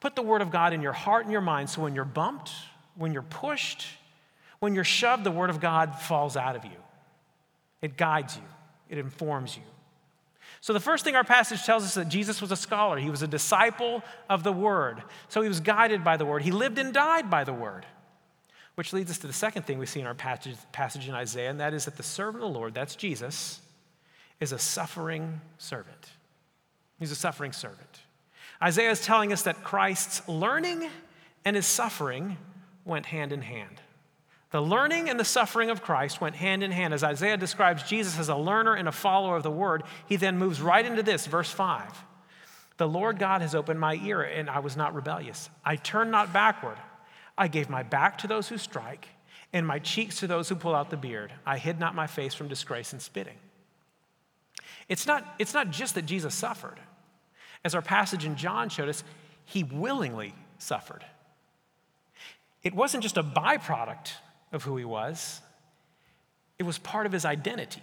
Put 0.02 0.18
the 0.18 0.22
Word 0.22 0.42
of 0.42 0.52
God 0.52 0.74
in 0.74 0.82
your 0.82 0.92
heart 0.92 1.24
and 1.24 1.32
your 1.32 1.40
mind 1.40 1.70
so 1.70 1.82
when 1.82 1.96
you're 1.96 2.04
bumped, 2.04 2.52
when 2.96 3.13
you're 3.13 3.22
pushed, 3.22 3.88
When 4.60 4.76
you're 4.76 4.84
shoved, 4.84 5.24
the 5.24 5.32
Word 5.32 5.50
of 5.50 5.60
God 5.60 5.96
falls 6.00 6.36
out 6.36 6.56
of 6.56 6.65
you. 6.65 6.72
It 7.82 7.98
guides 7.98 8.36
you, 8.36 8.43
it 8.89 8.98
informs 8.98 9.56
you. 9.56 9.63
So, 10.62 10.74
the 10.74 10.80
first 10.80 11.04
thing 11.04 11.15
our 11.15 11.24
passage 11.24 11.63
tells 11.63 11.84
us 11.84 11.93
that 11.93 12.10
Jesus 12.10 12.41
was 12.41 12.52
a 12.52 12.56
scholar. 12.56 12.98
He 12.98 13.10
was 13.10 13.22
a 13.22 13.28
disciple 13.28 14.04
of 14.30 14.43
the 14.43 14.52
Word. 14.52 15.04
So, 15.30 15.41
he 15.41 15.48
was 15.48 15.60
guided 15.60 16.04
by 16.04 16.17
the 16.17 16.26
Word. 16.26 16.41
He 16.41 16.52
lived 16.52 16.80
and 16.80 16.93
died 16.93 17.30
by 17.30 17.43
the 17.43 17.54
Word. 17.54 17.86
Which 18.76 18.93
leads 18.93 19.10
us 19.10 19.17
to 19.20 19.28
the 19.28 19.34
second 19.34 19.63
thing 19.63 19.80
we 19.80 19.86
see 19.86 20.00
in 20.00 20.08
our 20.08 20.13
passage, 20.13 20.56
passage 20.72 21.08
in 21.08 21.15
Isaiah, 21.15 21.50
and 21.50 21.60
that 21.60 21.74
is 21.74 21.86
that 21.86 21.98
the 21.98 22.04
servant 22.04 22.43
of 22.43 22.52
the 22.52 22.60
Lord, 22.60 22.74
that's 22.74 22.96
Jesus, 22.96 23.60
is 24.39 24.52
a 24.52 24.60
suffering 24.60 25.41
servant. 25.58 26.12
He's 27.00 27.12
a 27.12 27.15
suffering 27.15 27.54
servant. 27.54 28.02
Isaiah 28.62 28.91
is 28.91 29.02
telling 29.02 29.34
us 29.34 29.43
that 29.43 29.63
Christ's 29.63 30.28
learning 30.28 30.89
and 31.46 31.56
his 31.56 31.65
suffering 31.65 32.38
went 32.86 33.08
hand 33.08 33.32
in 33.32 33.41
hand. 33.41 33.82
The 34.52 34.62
learning 34.62 35.10
and 35.10 35.20
the 35.20 35.26
suffering 35.26 35.70
of 35.70 35.82
Christ 35.82 36.22
went 36.22 36.36
hand 36.36 36.64
in 36.64 36.72
hand. 36.72 36.94
As 36.94 37.04
Isaiah 37.04 37.38
describes 37.38 37.84
Jesus 37.84 38.18
as 38.18 38.30
a 38.30 38.36
learner 38.36 38.76
and 38.76 38.88
a 38.88 38.94
follower 38.94 39.36
of 39.36 39.44
the 39.44 39.52
word, 39.52 39.84
he 40.08 40.16
then 40.16 40.38
moves 40.38 40.62
right 40.62 40.86
into 40.86 41.04
this, 41.04 41.26
verse 41.26 41.52
5. 41.52 42.06
The 42.78 42.88
Lord 42.88 43.20
God 43.20 43.42
has 43.42 43.56
opened 43.56 43.80
my 43.80 43.96
ear, 43.96 44.22
and 44.22 44.50
I 44.50 44.60
was 44.60 44.78
not 44.78 44.96
rebellious. 44.96 45.50
I 45.66 45.76
turned 45.76 46.12
not 46.12 46.32
backward. 46.32 46.78
I 47.38 47.48
gave 47.48 47.70
my 47.70 47.84
back 47.84 48.20
to 48.20 48.28
those 48.28 48.48
who 48.48 48.58
strike, 48.58 49.08
and 49.52 49.68
my 49.68 49.80
cheeks 49.80 50.20
to 50.20 50.28
those 50.28 50.48
who 50.48 50.56
pull 50.56 50.76
out 50.76 50.92
the 50.92 50.98
beard. 50.98 51.34
I 51.46 51.58
hid 51.58 51.80
not 51.80 51.96
my 51.96 52.08
face 52.08 52.34
from 52.34 52.48
disgrace 52.48 52.94
and 52.94 53.02
spitting. 53.02 53.38
It's 54.88 55.06
not, 55.06 55.36
it's 55.40 55.54
not 55.54 55.72
just 55.72 55.96
that 55.96 56.06
Jesus 56.06 56.34
suffered. 56.34 56.80
As 57.66 57.76
our 57.76 57.82
passage 57.82 58.24
in 58.24 58.38
John 58.38 58.70
showed 58.70 58.88
us, 58.88 59.04
he 59.44 59.64
willingly 59.64 60.34
suffered. 60.58 61.04
It 62.64 62.74
wasn't 62.74 63.04
just 63.04 63.18
a 63.18 63.24
byproduct 63.24 64.14
of 64.52 64.64
who 64.64 64.78
he 64.78 64.86
was, 64.86 65.42
it 66.60 66.64
was 66.64 66.78
part 66.78 67.06
of 67.06 67.12
his 67.12 67.26
identity. 67.26 67.82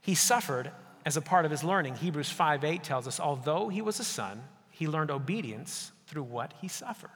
He 0.00 0.14
suffered 0.14 0.70
as 1.04 1.16
a 1.16 1.20
part 1.20 1.44
of 1.44 1.50
his 1.50 1.64
learning. 1.64 1.96
Hebrews 1.96 2.30
5 2.30 2.64
8 2.64 2.82
tells 2.82 3.06
us, 3.06 3.20
although 3.20 3.68
he 3.68 3.82
was 3.82 4.00
a 4.00 4.04
son, 4.04 4.42
he 4.70 4.86
learned 4.86 5.10
obedience 5.10 5.92
through 6.06 6.24
what 6.24 6.54
he 6.60 6.68
suffered. 6.68 7.10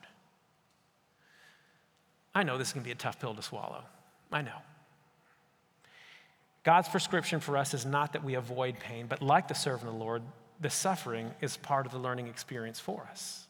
I 2.34 2.42
know 2.42 2.58
this 2.58 2.72
to 2.72 2.80
be 2.80 2.90
a 2.90 2.94
tough 2.94 3.20
pill 3.20 3.34
to 3.34 3.42
swallow. 3.42 3.84
I 4.30 4.42
know. 4.42 4.58
God's 6.64 6.88
prescription 6.88 7.40
for 7.40 7.56
us 7.56 7.74
is 7.74 7.84
not 7.84 8.12
that 8.12 8.24
we 8.24 8.34
avoid 8.34 8.78
pain, 8.78 9.06
but 9.08 9.20
like 9.20 9.48
the 9.48 9.54
servant 9.54 9.88
of 9.88 9.94
the 9.94 10.04
Lord, 10.04 10.22
the 10.60 10.70
suffering 10.70 11.32
is 11.40 11.56
part 11.56 11.86
of 11.86 11.92
the 11.92 11.98
learning 11.98 12.28
experience 12.28 12.78
for 12.78 13.06
us. 13.10 13.46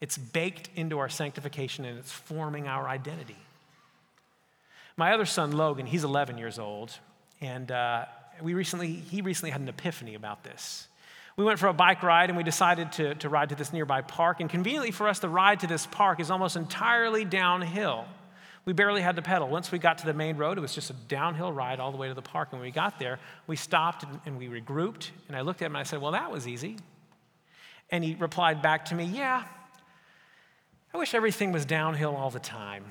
It's 0.00 0.18
baked 0.18 0.68
into 0.74 0.98
our 0.98 1.08
sanctification 1.08 1.84
and 1.84 1.98
it's 1.98 2.12
forming 2.12 2.66
our 2.66 2.88
identity. 2.88 3.36
My 4.98 5.12
other 5.12 5.26
son, 5.26 5.52
Logan, 5.52 5.86
he's 5.86 6.02
11 6.02 6.38
years 6.38 6.58
old, 6.58 6.98
and 7.40 7.70
uh, 7.70 8.06
we 8.42 8.54
recently, 8.54 8.94
he 8.94 9.20
recently 9.22 9.52
had 9.52 9.60
an 9.60 9.68
epiphany 9.68 10.16
about 10.16 10.42
this. 10.42 10.88
We 11.36 11.44
went 11.44 11.60
for 11.60 11.68
a 11.68 11.72
bike 11.72 12.02
ride 12.02 12.30
and 12.30 12.36
we 12.36 12.42
decided 12.42 12.90
to, 12.94 13.14
to 13.14 13.28
ride 13.28 13.50
to 13.50 13.54
this 13.54 13.72
nearby 13.72 14.02
park. 14.02 14.40
And 14.40 14.50
conveniently 14.50 14.90
for 14.90 15.06
us, 15.06 15.20
the 15.20 15.28
ride 15.28 15.60
to 15.60 15.68
this 15.68 15.86
park 15.86 16.18
is 16.18 16.32
almost 16.32 16.56
entirely 16.56 17.24
downhill. 17.24 18.06
We 18.64 18.72
barely 18.72 19.00
had 19.00 19.14
to 19.14 19.22
pedal. 19.22 19.46
Once 19.46 19.70
we 19.70 19.78
got 19.78 19.98
to 19.98 20.06
the 20.06 20.14
main 20.14 20.36
road, 20.36 20.58
it 20.58 20.62
was 20.62 20.74
just 20.74 20.90
a 20.90 20.94
downhill 21.06 21.52
ride 21.52 21.78
all 21.78 21.92
the 21.92 21.96
way 21.96 22.08
to 22.08 22.14
the 22.14 22.20
park. 22.20 22.48
And 22.50 22.58
when 22.58 22.66
we 22.66 22.72
got 22.72 22.98
there, 22.98 23.20
we 23.46 23.54
stopped 23.54 24.02
and, 24.02 24.20
and 24.26 24.36
we 24.36 24.48
regrouped. 24.48 25.10
And 25.28 25.36
I 25.36 25.42
looked 25.42 25.62
at 25.62 25.66
him 25.66 25.76
and 25.76 25.80
I 25.80 25.84
said, 25.84 26.02
Well, 26.02 26.10
that 26.10 26.32
was 26.32 26.48
easy. 26.48 26.76
And 27.90 28.02
he 28.02 28.16
replied 28.16 28.62
back 28.62 28.86
to 28.86 28.96
me, 28.96 29.04
Yeah, 29.04 29.44
I 30.92 30.98
wish 30.98 31.14
everything 31.14 31.52
was 31.52 31.64
downhill 31.64 32.16
all 32.16 32.30
the 32.30 32.40
time. 32.40 32.84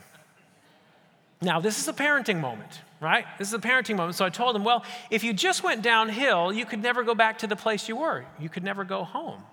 Now, 1.41 1.59
this 1.59 1.79
is 1.79 1.87
a 1.87 1.93
parenting 1.93 2.39
moment, 2.39 2.81
right? 2.99 3.25
This 3.37 3.47
is 3.47 3.53
a 3.53 3.59
parenting 3.59 3.95
moment. 3.95 4.15
So 4.15 4.25
I 4.25 4.29
told 4.29 4.55
him, 4.55 4.63
Well, 4.63 4.83
if 5.11 5.23
you 5.23 5.33
just 5.33 5.63
went 5.63 5.83
downhill, 5.83 6.51
you 6.51 6.65
could 6.65 6.81
never 6.81 7.03
go 7.03 7.13
back 7.13 7.39
to 7.39 7.47
the 7.47 7.55
place 7.55 7.87
you 7.87 7.97
were. 7.97 8.25
You 8.39 8.49
could 8.49 8.63
never 8.63 8.83
go 8.83 9.03
home. 9.03 9.43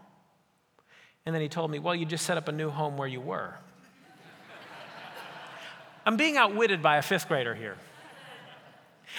And 1.26 1.34
then 1.34 1.42
he 1.42 1.48
told 1.48 1.70
me, 1.70 1.78
Well, 1.78 1.94
you 1.94 2.06
just 2.06 2.24
set 2.24 2.38
up 2.38 2.48
a 2.48 2.52
new 2.52 2.70
home 2.70 2.96
where 2.96 3.08
you 3.08 3.20
were. 3.20 3.54
I'm 6.06 6.16
being 6.16 6.36
outwitted 6.36 6.82
by 6.82 6.96
a 6.96 7.02
fifth 7.02 7.28
grader 7.28 7.54
here. 7.54 7.76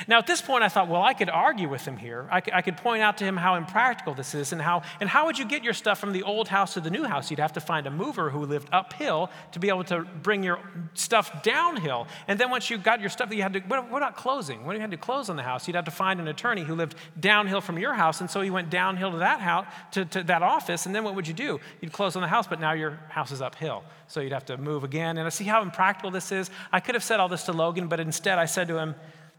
Now, 0.08 0.18
at 0.18 0.28
this 0.28 0.42
point, 0.42 0.64
I 0.64 0.70
thought, 0.70 0.88
well, 0.88 1.02
I 1.02 1.14
could 1.14 1.30
argue 1.30 1.70
with 1.70 1.86
him 1.86 1.98
here. 1.98 2.28
I 2.32 2.42
could, 2.42 2.54
I 2.54 2.62
could, 2.62 2.76
point 2.78 3.02
out 3.02 3.18
to 3.20 3.24
him 3.24 3.38
how 3.38 3.56
impractical 3.56 4.14
this 4.14 4.36
is 4.36 4.52
and 4.52 4.62
how, 4.62 4.82
and 5.00 5.10
how 5.10 5.26
would 5.26 5.40
you 5.40 5.46
get 5.46 5.64
your 5.64 5.74
stuff 5.74 5.98
from 5.98 6.12
the 6.12 6.24
old 6.24 6.50
house 6.50 6.74
to 6.74 6.82
the 6.82 6.90
new 6.90 7.04
house? 7.04 7.32
You'd 7.32 7.40
have 7.40 7.54
to 7.54 7.62
find 7.62 7.88
a 7.88 7.92
mover 7.92 8.30
who 8.30 8.46
lived 8.46 8.68
uphill 8.72 9.30
to 9.54 9.60
be 9.60 9.70
able 9.70 9.86
to 9.86 10.02
bring 10.02 10.44
your 10.44 10.60
stuff 10.94 11.42
downhill. 11.42 12.08
And 12.28 12.38
then 12.40 12.50
once 12.50 12.70
you 12.70 12.78
got 12.78 13.00
your 13.00 13.10
stuff, 13.10 13.34
you 13.34 13.42
had 13.42 13.54
to, 13.54 13.60
what, 13.62 13.90
what 13.90 14.02
about 14.02 14.18
closing? 14.18 14.66
When 14.66 14.76
you 14.76 14.82
had 14.82 14.92
to 14.92 14.98
close 14.98 15.30
on 15.30 15.38
the 15.38 15.44
house, 15.44 15.68
you'd 15.68 15.76
have 15.76 15.86
to 15.86 15.92
find 15.92 16.20
an 16.20 16.28
attorney 16.28 16.64
who 16.64 16.76
lived 16.76 16.96
downhill 17.20 17.62
from 17.62 17.80
your 17.80 17.94
house. 17.94 18.20
And 18.20 18.30
so 18.30 18.42
you 18.42 18.52
went 18.52 18.70
downhill 18.70 19.12
to 19.12 19.20
that 19.20 19.40
house, 19.40 19.66
to, 19.92 20.06
to 20.06 20.24
that 20.24 20.44
office. 20.44 20.86
And 20.86 20.94
then 20.94 21.04
what 21.04 21.16
would 21.16 21.28
you 21.28 21.34
do? 21.34 21.60
You'd 21.82 21.94
close 21.94 22.16
on 22.16 22.22
the 22.22 22.28
house, 22.28 22.48
but 22.48 22.60
now 22.60 22.74
your 22.74 23.00
house 23.10 23.32
is 23.32 23.42
uphill. 23.42 23.84
So 24.08 24.20
you'd 24.20 24.34
have 24.34 24.46
to 24.46 24.58
move 24.58 24.84
again. 24.84 25.18
And 25.18 25.26
I 25.26 25.30
see 25.30 25.46
how 25.46 25.62
impractical 25.62 26.12
this 26.12 26.32
is. 26.32 26.50
I 26.72 26.82
could 26.82 26.96
have 26.96 27.04
said 27.04 27.20
all 27.20 27.30
this 27.30 27.44
to 27.44 27.54
Logan, 27.54 27.88
but 27.88 28.00
instead 28.00 28.38
I 28.38 28.46
said 28.46 28.68
to 28.68 28.78
him, 28.78 28.96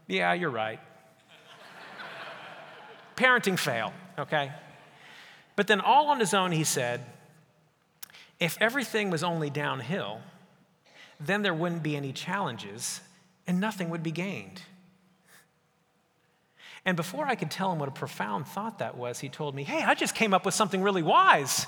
yeah, 0.07 0.33
you're 0.33 0.49
right. 0.49 0.79
Parenting 3.15 3.57
fail, 3.57 3.93
okay? 4.17 4.51
But 5.55 5.67
then, 5.67 5.81
all 5.81 6.07
on 6.07 6.19
his 6.19 6.33
own, 6.33 6.51
he 6.51 6.63
said, 6.63 7.03
if 8.39 8.57
everything 8.61 9.09
was 9.09 9.23
only 9.23 9.49
downhill, 9.49 10.21
then 11.19 11.41
there 11.41 11.53
wouldn't 11.53 11.81
be 11.81 11.95
any 11.95 12.13
challenges 12.13 13.01
and 13.47 13.59
nothing 13.59 13.89
would 13.89 14.03
be 14.03 14.11
gained. 14.11 14.61
And 16.85 16.95
before 16.95 17.25
I 17.25 17.35
could 17.35 17.51
tell 17.51 17.71
him 17.71 17.79
what 17.79 17.89
a 17.89 17.91
profound 17.91 18.47
thought 18.47 18.79
that 18.79 18.95
was, 18.95 19.19
he 19.19 19.29
told 19.29 19.55
me, 19.55 19.63
Hey, 19.63 19.83
I 19.83 19.93
just 19.95 20.15
came 20.15 20.33
up 20.33 20.45
with 20.45 20.53
something 20.53 20.81
really 20.81 21.01
wise. 21.01 21.65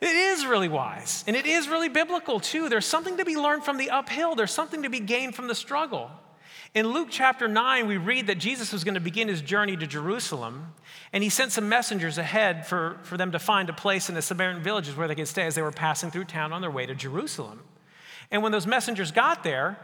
It 0.00 0.14
is 0.14 0.46
really 0.46 0.68
wise, 0.68 1.24
and 1.26 1.34
it 1.34 1.44
is 1.44 1.68
really 1.68 1.88
biblical 1.88 2.38
too. 2.38 2.68
There's 2.68 2.86
something 2.86 3.16
to 3.16 3.24
be 3.24 3.36
learned 3.36 3.64
from 3.64 3.78
the 3.78 3.90
uphill, 3.90 4.34
there's 4.34 4.52
something 4.52 4.82
to 4.84 4.90
be 4.90 5.00
gained 5.00 5.34
from 5.34 5.48
the 5.48 5.54
struggle. 5.54 6.10
In 6.74 6.88
Luke 6.88 7.08
chapter 7.10 7.48
9, 7.48 7.86
we 7.86 7.96
read 7.96 8.26
that 8.26 8.36
Jesus 8.36 8.72
was 8.72 8.84
going 8.84 8.94
to 8.94 9.00
begin 9.00 9.26
his 9.26 9.40
journey 9.40 9.76
to 9.76 9.86
Jerusalem, 9.86 10.74
and 11.12 11.24
he 11.24 11.30
sent 11.30 11.50
some 11.50 11.68
messengers 11.68 12.18
ahead 12.18 12.66
for, 12.66 12.98
for 13.02 13.16
them 13.16 13.32
to 13.32 13.38
find 13.38 13.70
a 13.70 13.72
place 13.72 14.08
in 14.08 14.14
the 14.14 14.22
Samaritan 14.22 14.62
villages 14.62 14.94
where 14.94 15.08
they 15.08 15.14
could 15.14 15.26
stay 15.26 15.46
as 15.46 15.54
they 15.54 15.62
were 15.62 15.72
passing 15.72 16.10
through 16.10 16.26
town 16.26 16.52
on 16.52 16.60
their 16.60 16.70
way 16.70 16.84
to 16.84 16.94
Jerusalem. 16.94 17.60
And 18.30 18.42
when 18.42 18.52
those 18.52 18.66
messengers 18.66 19.10
got 19.10 19.42
there, 19.42 19.80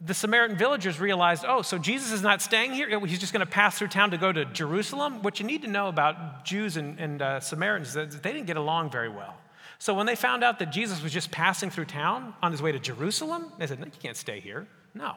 the 0.00 0.14
Samaritan 0.14 0.56
villagers 0.56 0.98
realized, 0.98 1.44
oh, 1.46 1.60
so 1.60 1.76
Jesus 1.76 2.10
is 2.10 2.22
not 2.22 2.40
staying 2.40 2.72
here. 2.72 2.98
He's 3.06 3.18
just 3.18 3.32
going 3.34 3.44
to 3.44 3.50
pass 3.50 3.78
through 3.78 3.88
town 3.88 4.12
to 4.12 4.18
go 4.18 4.32
to 4.32 4.46
Jerusalem. 4.46 5.22
What 5.22 5.40
you 5.40 5.46
need 5.46 5.62
to 5.62 5.68
know 5.68 5.88
about 5.88 6.44
Jews 6.44 6.78
and, 6.78 6.98
and 6.98 7.20
uh, 7.20 7.40
Samaritans 7.40 7.88
is 7.88 7.94
that 7.94 8.22
they 8.22 8.32
didn't 8.32 8.46
get 8.46 8.56
along 8.56 8.90
very 8.90 9.10
well. 9.10 9.36
So 9.78 9.92
when 9.94 10.06
they 10.06 10.16
found 10.16 10.42
out 10.42 10.58
that 10.58 10.72
Jesus 10.72 11.02
was 11.02 11.12
just 11.12 11.30
passing 11.30 11.70
through 11.70 11.86
town 11.86 12.34
on 12.42 12.50
his 12.50 12.62
way 12.62 12.72
to 12.72 12.78
Jerusalem, 12.78 13.52
they 13.58 13.66
said, 13.66 13.78
no, 13.78 13.86
you 13.86 13.92
can't 14.02 14.16
stay 14.16 14.40
here. 14.40 14.66
No, 14.94 15.16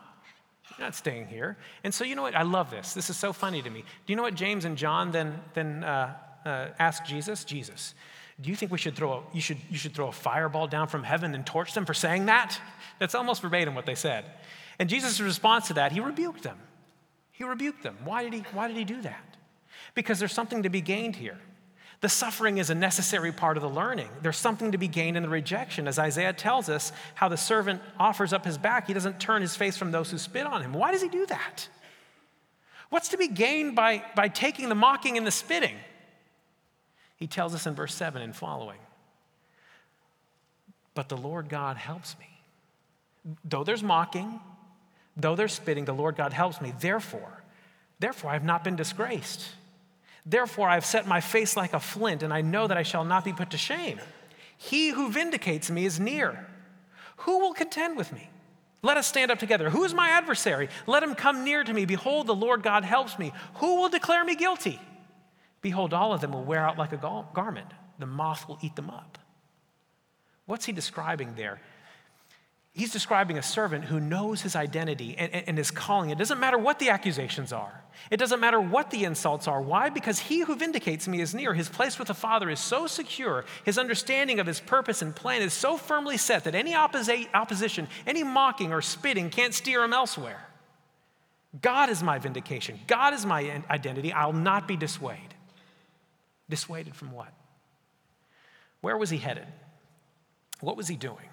you're 0.69 0.86
not 0.86 0.96
staying 0.96 1.28
here. 1.28 1.58
And 1.84 1.93
so 1.93 2.04
you 2.04 2.15
know 2.15 2.22
what? 2.22 2.36
I 2.36 2.43
love 2.43 2.69
this. 2.69 2.93
This 2.93 3.10
is 3.10 3.17
so 3.17 3.34
funny 3.34 3.62
to 3.62 3.69
me. 3.69 3.82
Do 3.82 4.13
you 4.13 4.15
know 4.15 4.24
what 4.24 4.36
James 4.36 4.65
and 4.65 4.78
John 4.78 5.12
then, 5.12 5.39
then 5.54 5.84
uh, 5.84 6.15
uh, 6.46 6.67
asked 6.80 7.06
Jesus? 7.06 7.43
Jesus, 7.43 7.93
do 8.41 8.50
you 8.50 8.56
think 8.56 8.72
we 8.72 8.78
should 8.78 8.96
throw 8.96 9.13
a, 9.13 9.22
you 9.34 9.41
should, 9.41 9.58
you 9.69 9.78
should 9.78 9.93
throw 9.93 10.08
a 10.08 10.12
fireball 10.12 10.67
down 10.67 10.88
from 10.88 11.04
heaven 11.04 11.36
and 11.36 11.46
torch 11.46 11.74
them 11.74 11.86
for 11.86 11.93
saying 11.93 12.26
that? 12.26 12.60
That's 13.00 13.15
almost 13.15 13.41
verbatim 13.41 13.76
what 13.76 13.86
they 13.86 13.96
said. 13.96 14.26
And 14.80 14.89
Jesus' 14.89 15.19
response 15.19 15.67
to 15.67 15.76
that, 15.76 15.91
he 15.91 16.00
rebuked 16.00 16.43
them. 16.43 16.58
He 17.32 17.43
rebuked 17.43 17.84
them. 17.84 17.98
Why 18.04 18.24
did 18.24 18.34
he, 18.34 18.39
why 18.54 18.67
did 18.67 18.78
he 18.78 18.86
do 18.86 19.02
that? 19.02 19.38
Because 19.93 20.19
there's 20.19 20.34
something 20.34 20.63
to 20.63 20.69
be 20.69 20.82
gained 20.82 21.15
here. 21.15 21.38
The 22.02 22.10
suffering 22.10 22.58
is 22.58 22.69
a 22.69 22.76
necessary 22.76 23.32
part 23.32 23.56
of 23.56 23.63
the 23.63 23.69
learning. 23.69 24.10
There's 24.22 24.38
something 24.38 24.74
to 24.74 24.78
be 24.78 24.89
gained 24.89 25.15
in 25.15 25.24
the 25.24 25.30
rejection. 25.30 25.88
As 25.88 25.98
Isaiah 25.98 26.34
tells 26.34 26.67
us, 26.67 26.91
how 27.15 27.30
the 27.30 27.38
servant 27.38 27.82
offers 27.98 28.34
up 28.34 28.43
his 28.43 28.58
back, 28.58 28.88
he 28.88 28.93
doesn't 28.93 29.19
turn 29.19 29.41
his 29.41 29.56
face 29.56 29.78
from 29.78 29.91
those 29.91 30.12
who 30.12 30.17
spit 30.17 30.46
on 30.46 30.62
him. 30.62 30.74
Why 30.74 30.91
does 30.91 31.02
he 31.02 31.08
do 31.08 31.26
that? 31.28 31.69
What's 32.89 33.10
to 33.10 33.17
be 33.17 33.30
gained 33.30 33.76
by, 33.76 34.04
by 34.15 34.28
taking 34.28 34.69
the 34.69 34.76
mocking 34.76 35.17
and 35.17 35.26
the 35.26 35.32
spitting? 35.32 35.78
He 37.23 37.27
tells 37.27 37.55
us 37.55 37.65
in 37.65 37.73
verse 37.73 37.95
7 37.95 38.21
and 38.21 38.36
following. 38.36 38.79
But 40.93 41.07
the 41.07 41.15
Lord 41.15 41.47
God 41.47 41.77
helps 41.77 42.17
me. 42.19 42.27
Though 43.45 43.63
there's 43.63 43.81
mocking, 43.81 44.41
though 45.15 45.33
there's 45.33 45.53
spitting, 45.53 45.86
the 45.86 45.93
Lord 45.93 46.17
God 46.17 46.33
helps 46.33 46.59
me. 46.59 46.73
Therefore, 46.77 47.41
therefore, 47.97 48.31
I 48.31 48.33
have 48.33 48.43
not 48.43 48.65
been 48.65 48.75
disgraced. 48.75 49.47
Therefore, 50.25 50.67
I 50.67 50.73
have 50.73 50.83
set 50.83 51.07
my 51.07 51.21
face 51.21 51.55
like 51.55 51.71
a 51.71 51.79
flint, 51.79 52.23
and 52.23 52.33
I 52.33 52.41
know 52.41 52.67
that 52.67 52.75
I 52.75 52.83
shall 52.83 53.05
not 53.05 53.23
be 53.23 53.31
put 53.31 53.51
to 53.51 53.57
shame. 53.57 54.01
He 54.57 54.89
who 54.89 55.09
vindicates 55.09 55.71
me 55.71 55.86
is 55.86 56.01
near. 56.01 56.45
Who 57.19 57.39
will 57.39 57.53
contend 57.53 57.95
with 57.95 58.12
me? 58.12 58.29
Let 58.81 58.97
us 58.97 59.07
stand 59.07 59.31
up 59.31 59.39
together. 59.39 59.69
Who 59.69 59.86
is 59.86 59.93
my 59.93 60.09
adversary? 60.09 60.67
Let 60.88 61.03
him 61.03 61.15
come 61.15 61.45
near 61.45 61.63
to 61.63 61.73
me. 61.73 61.86
Behold, 61.86 62.27
the 62.27 62.36
Lord 62.36 62.63
God 62.63 62.83
helps 62.83 63.17
me. 63.17 63.31
Who 63.53 63.77
will 63.77 63.88
declare 63.88 64.25
me 64.25 64.36
guilty? 64.36 64.77
Behold, 65.63 65.93
all 65.93 66.13
of 66.13 66.21
them 66.21 66.34
will 66.34 66.43
wear 66.43 66.60
out 66.60 66.78
like 66.78 66.91
a 66.91 67.23
garment. 67.34 67.67
The 67.97 68.06
moth 68.06 68.47
will 68.47 68.60
eat 68.62 68.76
them 68.76 68.91
up. 68.91 69.17
What's 70.45 70.65
he 70.65 70.73
describing 70.73 71.34
there? 71.36 71.62
He's 72.73 72.91
describing 72.91 73.38
a 73.38 73.43
servant 73.43 73.86
who 73.86 73.99
knows 73.99 74.41
his 74.41 74.56
identity 74.56 75.15
and, 75.17 75.32
and, 75.47 75.58
his 75.60 75.69
calling. 75.69 76.10
It 76.10 76.17
doesn't 76.17 76.39
matter 76.39 76.58
what 76.58 76.80
the 76.80 76.89
accusations 76.89 77.54
are, 77.54 77.84
it 78.12 78.17
doesn't 78.17 78.39
matter 78.39 78.60
what 78.60 78.89
the 78.89 79.06
insults 79.06 79.47
are. 79.47 79.62
Why? 79.62 79.89
Because 79.89 80.19
he 80.19 80.41
who 80.41 80.56
vindicates 80.56 81.08
me 81.08 81.21
is 81.21 81.34
near. 81.34 81.54
His 81.54 81.69
place 81.69 81.97
with 81.97 82.10
the 82.10 82.13
Father 82.13 82.49
is 82.49 82.60
so 82.60 82.88
secure, 82.88 83.45
his 83.63 83.78
understanding 83.78 84.39
of 84.39 84.47
his 84.47 84.60
purpose 84.60 85.02
and 85.02 85.15
plan 85.15 85.43
is 85.43 85.54
so 85.54 85.78
firmly 85.78 86.17
set 86.17 86.43
that 86.43 86.56
any 86.56 86.76
opposition, 86.76 87.88
any 88.06 88.23
mocking 88.23 88.73
or 88.73 88.82
spitting 88.82 89.30
can't 89.30 89.54
steer 89.54 89.84
him 89.84 89.93
elsewhere. 89.93 90.45
God 91.62 91.89
is 91.89 92.02
my 92.02 92.17
vindication, 92.19 92.80
God 92.88 93.13
is 93.13 93.26
my 93.26 93.62
identity. 93.69 94.12
I'll 94.12 94.34
not 94.34 94.67
be 94.67 94.76
dissuaded. 94.76 95.33
Dissuaded 96.53 96.95
from 96.95 97.11
what? 97.11 97.33
Where 98.81 98.95
was 98.95 99.09
he 99.09 99.17
headed? 99.17 99.47
What 100.61 100.77
was 100.77 100.87
he 100.87 100.95
doing? 100.95 101.29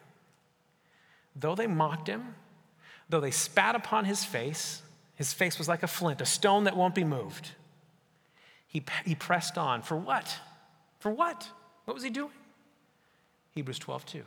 Though 1.36 1.54
they 1.54 1.66
mocked 1.66 2.08
him, 2.08 2.36
though 3.10 3.20
they 3.20 3.30
spat 3.30 3.74
upon 3.74 4.06
his 4.06 4.24
face, 4.24 4.80
his 5.16 5.34
face 5.34 5.58
was 5.58 5.68
like 5.68 5.82
a 5.82 5.86
flint, 5.86 6.22
a 6.22 6.24
stone 6.24 6.64
that 6.64 6.74
won't 6.74 6.94
be 6.94 7.04
moved. 7.04 7.50
He, 8.66 8.82
he 9.04 9.14
pressed 9.14 9.58
on. 9.58 9.82
For 9.82 9.94
what? 9.94 10.38
For 11.00 11.10
what? 11.10 11.46
What 11.84 11.92
was 11.92 12.02
he 12.02 12.08
doing? 12.08 12.32
Hebrews 13.50 13.78
12, 13.78 14.06
2. 14.06 14.22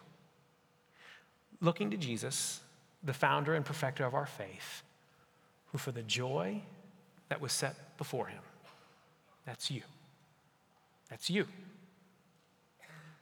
Looking 1.59 1.89
to 1.89 1.97
Jesus, 1.97 2.59
the 3.03 3.13
founder 3.13 3.55
and 3.55 3.65
perfecter 3.65 4.05
of 4.05 4.13
our 4.13 4.27
faith, 4.27 4.83
who 5.71 5.79
for 5.79 5.91
the 5.91 6.03
joy 6.03 6.61
that 7.29 7.41
was 7.41 7.51
set 7.51 7.97
before 7.97 8.27
him, 8.27 8.43
that's 9.43 9.71
you. 9.71 9.81
That's 11.13 11.29
you. 11.29 11.45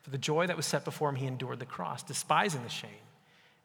For 0.01 0.11
the 0.11 0.17
joy 0.17 0.47
that 0.47 0.55
was 0.55 0.65
set 0.65 0.85
before 0.85 1.09
him, 1.09 1.17
he 1.17 1.25
endured 1.25 1.59
the 1.59 1.65
cross, 1.65 2.03
despising 2.03 2.63
the 2.63 2.69
shame 2.69 2.89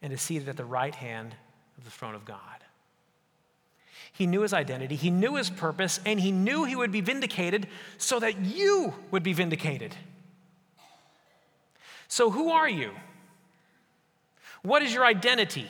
and 0.03 0.13
is 0.13 0.21
seated 0.21 0.49
at 0.49 0.57
the 0.57 0.65
right 0.65 0.97
hand 0.97 1.37
of 1.79 1.85
the 1.85 1.93
throne 1.93 2.17
of 2.17 2.25
God. 2.25 2.41
He 4.13 4.27
knew 4.27 4.41
his 4.41 4.53
identity, 4.53 4.97
he 4.97 5.11
knew 5.11 5.37
his 5.37 5.49
purpose, 5.49 6.01
and 6.05 6.19
he 6.19 6.33
knew 6.33 6.65
he 6.65 6.75
would 6.75 6.91
be 6.91 7.03
vindicated 7.03 7.69
so 7.99 8.19
that 8.19 8.41
you 8.41 8.95
would 9.13 9.23
be 9.23 9.33
vindicated. 9.33 9.95
So, 12.09 12.29
who 12.29 12.51
are 12.51 12.69
you? 12.69 12.91
What 14.63 14.83
is 14.83 14.93
your 14.93 15.05
identity? 15.05 15.69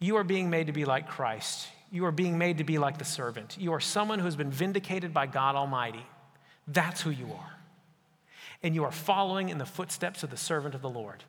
You 0.00 0.16
are 0.16 0.24
being 0.24 0.50
made 0.50 0.66
to 0.66 0.74
be 0.74 0.84
like 0.84 1.08
Christ. 1.08 1.66
You 1.90 2.04
are 2.04 2.12
being 2.12 2.36
made 2.36 2.58
to 2.58 2.64
be 2.64 2.76
like 2.76 2.98
the 2.98 3.06
servant. 3.06 3.56
You 3.58 3.72
are 3.72 3.80
someone 3.80 4.18
who 4.18 4.26
has 4.26 4.36
been 4.36 4.50
vindicated 4.50 5.14
by 5.14 5.26
God 5.26 5.56
Almighty. 5.56 6.04
That's 6.66 7.02
who 7.02 7.10
you 7.10 7.26
are. 7.26 7.52
And 8.62 8.74
you 8.74 8.84
are 8.84 8.92
following 8.92 9.50
in 9.50 9.58
the 9.58 9.66
footsteps 9.66 10.22
of 10.22 10.30
the 10.30 10.36
servant 10.36 10.74
of 10.74 10.82
the 10.82 10.90
Lord. 10.90 11.24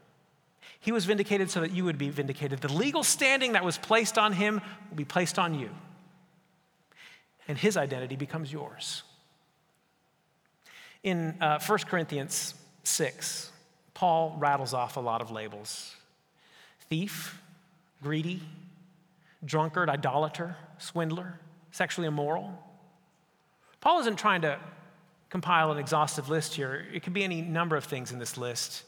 He 0.79 0.91
was 0.91 1.05
vindicated 1.05 1.49
so 1.49 1.61
that 1.61 1.71
you 1.71 1.83
would 1.83 1.97
be 1.97 2.09
vindicated. 2.09 2.61
The 2.61 2.71
legal 2.71 3.03
standing 3.03 3.53
that 3.53 3.65
was 3.65 3.77
placed 3.77 4.17
on 4.17 4.33
him 4.33 4.61
will 4.89 4.97
be 4.97 5.05
placed 5.05 5.37
on 5.39 5.53
you. 5.53 5.69
And 7.47 7.57
his 7.57 7.77
identity 7.77 8.15
becomes 8.15 8.51
yours. 8.51 9.03
In 11.03 11.35
uh, 11.41 11.59
1 11.59 11.79
Corinthians 11.79 12.55
6, 12.83 13.51
Paul 13.93 14.35
rattles 14.39 14.73
off 14.73 14.97
a 14.97 14.99
lot 14.99 15.21
of 15.21 15.31
labels 15.31 15.95
thief, 16.89 17.41
greedy, 18.03 18.41
drunkard, 19.43 19.89
idolater, 19.89 20.55
swindler, 20.77 21.39
sexually 21.71 22.07
immoral. 22.07 22.53
Paul 23.81 23.99
isn't 24.01 24.17
trying 24.17 24.41
to 24.41 24.59
compile 25.29 25.71
an 25.71 25.77
exhaustive 25.77 26.29
list 26.29 26.55
here. 26.55 26.85
It 26.93 27.03
could 27.03 27.13
be 27.13 27.23
any 27.23 27.41
number 27.41 27.75
of 27.75 27.85
things 27.85 28.11
in 28.11 28.19
this 28.19 28.37
list. 28.37 28.83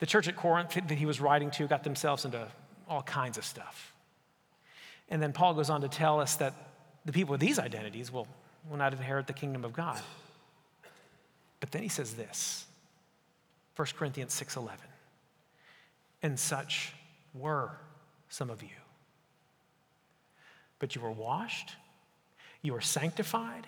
The 0.00 0.06
church 0.06 0.28
at 0.28 0.36
Corinth 0.36 0.74
that 0.74 0.90
he 0.92 1.06
was 1.06 1.20
writing 1.20 1.50
to 1.52 1.66
got 1.66 1.84
themselves 1.84 2.24
into 2.24 2.48
all 2.88 3.02
kinds 3.02 3.38
of 3.38 3.44
stuff. 3.44 3.92
And 5.08 5.22
then 5.22 5.32
Paul 5.32 5.54
goes 5.54 5.70
on 5.70 5.82
to 5.82 5.88
tell 5.88 6.20
us 6.20 6.36
that 6.36 6.54
the 7.04 7.12
people 7.12 7.32
with 7.32 7.40
these 7.40 7.58
identities 7.58 8.10
will, 8.10 8.26
will 8.68 8.76
not 8.76 8.92
inherit 8.92 9.26
the 9.26 9.32
kingdom 9.32 9.64
of 9.64 9.72
God. 9.72 10.00
But 11.60 11.70
then 11.70 11.82
he 11.82 11.88
says 11.88 12.14
this 12.14 12.66
1 13.76 13.88
Corinthians 13.96 14.34
6:11. 14.34 14.70
And 16.22 16.38
such 16.38 16.92
were 17.34 17.70
some 18.28 18.50
of 18.50 18.62
you. 18.62 18.68
But 20.78 20.94
you 20.94 21.00
were 21.00 21.10
washed, 21.10 21.72
you 22.62 22.72
were 22.72 22.80
sanctified, 22.80 23.66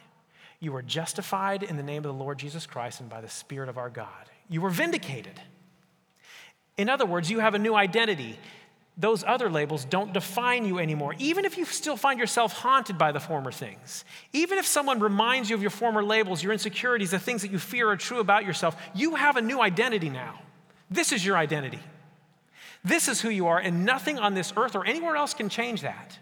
you 0.64 0.72
were 0.72 0.82
justified 0.82 1.62
in 1.62 1.76
the 1.76 1.82
name 1.82 1.98
of 1.98 2.16
the 2.16 2.24
Lord 2.24 2.38
Jesus 2.38 2.66
Christ 2.66 3.00
and 3.00 3.08
by 3.08 3.20
the 3.20 3.28
Spirit 3.28 3.68
of 3.68 3.78
our 3.78 3.90
God. 3.90 4.08
You 4.48 4.60
were 4.60 4.70
vindicated. 4.70 5.40
In 6.76 6.88
other 6.88 7.06
words, 7.06 7.30
you 7.30 7.38
have 7.38 7.54
a 7.54 7.58
new 7.58 7.74
identity. 7.74 8.38
Those 8.96 9.24
other 9.24 9.50
labels 9.50 9.84
don't 9.84 10.12
define 10.12 10.64
you 10.64 10.78
anymore, 10.78 11.14
even 11.18 11.44
if 11.44 11.58
you 11.58 11.64
still 11.64 11.96
find 11.96 12.18
yourself 12.18 12.52
haunted 12.52 12.96
by 12.96 13.12
the 13.12 13.20
former 13.20 13.52
things. 13.52 14.04
Even 14.32 14.58
if 14.58 14.66
someone 14.66 15.00
reminds 15.00 15.50
you 15.50 15.56
of 15.56 15.62
your 15.62 15.70
former 15.70 16.02
labels, 16.02 16.42
your 16.42 16.52
insecurities, 16.52 17.10
the 17.10 17.18
things 17.18 17.42
that 17.42 17.50
you 17.50 17.58
fear 17.58 17.90
are 17.90 17.96
true 17.96 18.20
about 18.20 18.44
yourself, 18.44 18.76
you 18.94 19.16
have 19.16 19.36
a 19.36 19.42
new 19.42 19.60
identity 19.60 20.10
now. 20.10 20.40
This 20.90 21.12
is 21.12 21.24
your 21.24 21.36
identity. 21.36 21.80
This 22.84 23.08
is 23.08 23.20
who 23.20 23.30
you 23.30 23.46
are, 23.48 23.58
and 23.58 23.84
nothing 23.84 24.18
on 24.18 24.34
this 24.34 24.52
earth 24.56 24.76
or 24.76 24.84
anywhere 24.84 25.16
else 25.16 25.34
can 25.34 25.48
change 25.48 25.80
that. 25.82 26.18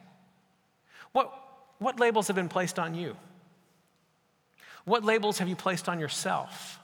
What, 1.12 1.32
what 1.78 2.00
labels 2.00 2.28
have 2.28 2.36
been 2.36 2.48
placed 2.48 2.78
on 2.78 2.94
you? 2.94 3.16
What 4.84 5.04
labels 5.04 5.38
have 5.38 5.48
you 5.48 5.56
placed 5.56 5.88
on 5.88 6.00
yourself? 6.00 6.78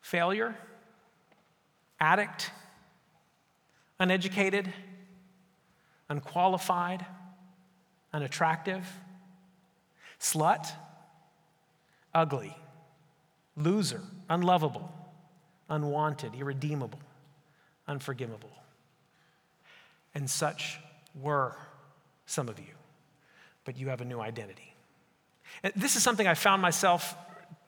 Failure? 0.00 0.54
addict, 2.04 2.50
uneducated, 3.98 4.70
unqualified, 6.10 7.04
unattractive, 8.12 8.86
slut, 10.20 10.70
ugly, 12.14 12.54
loser, 13.56 14.02
unlovable, 14.28 14.92
unwanted, 15.70 16.34
irredeemable, 16.34 17.00
unforgivable. 17.88 18.52
And 20.14 20.28
such 20.28 20.78
were 21.14 21.56
some 22.26 22.48
of 22.48 22.58
you, 22.58 22.74
but 23.64 23.78
you 23.78 23.88
have 23.88 24.02
a 24.02 24.04
new 24.04 24.20
identity. 24.20 24.73
This 25.74 25.96
is 25.96 26.02
something 26.02 26.26
I 26.26 26.34
found 26.34 26.62
myself 26.62 27.16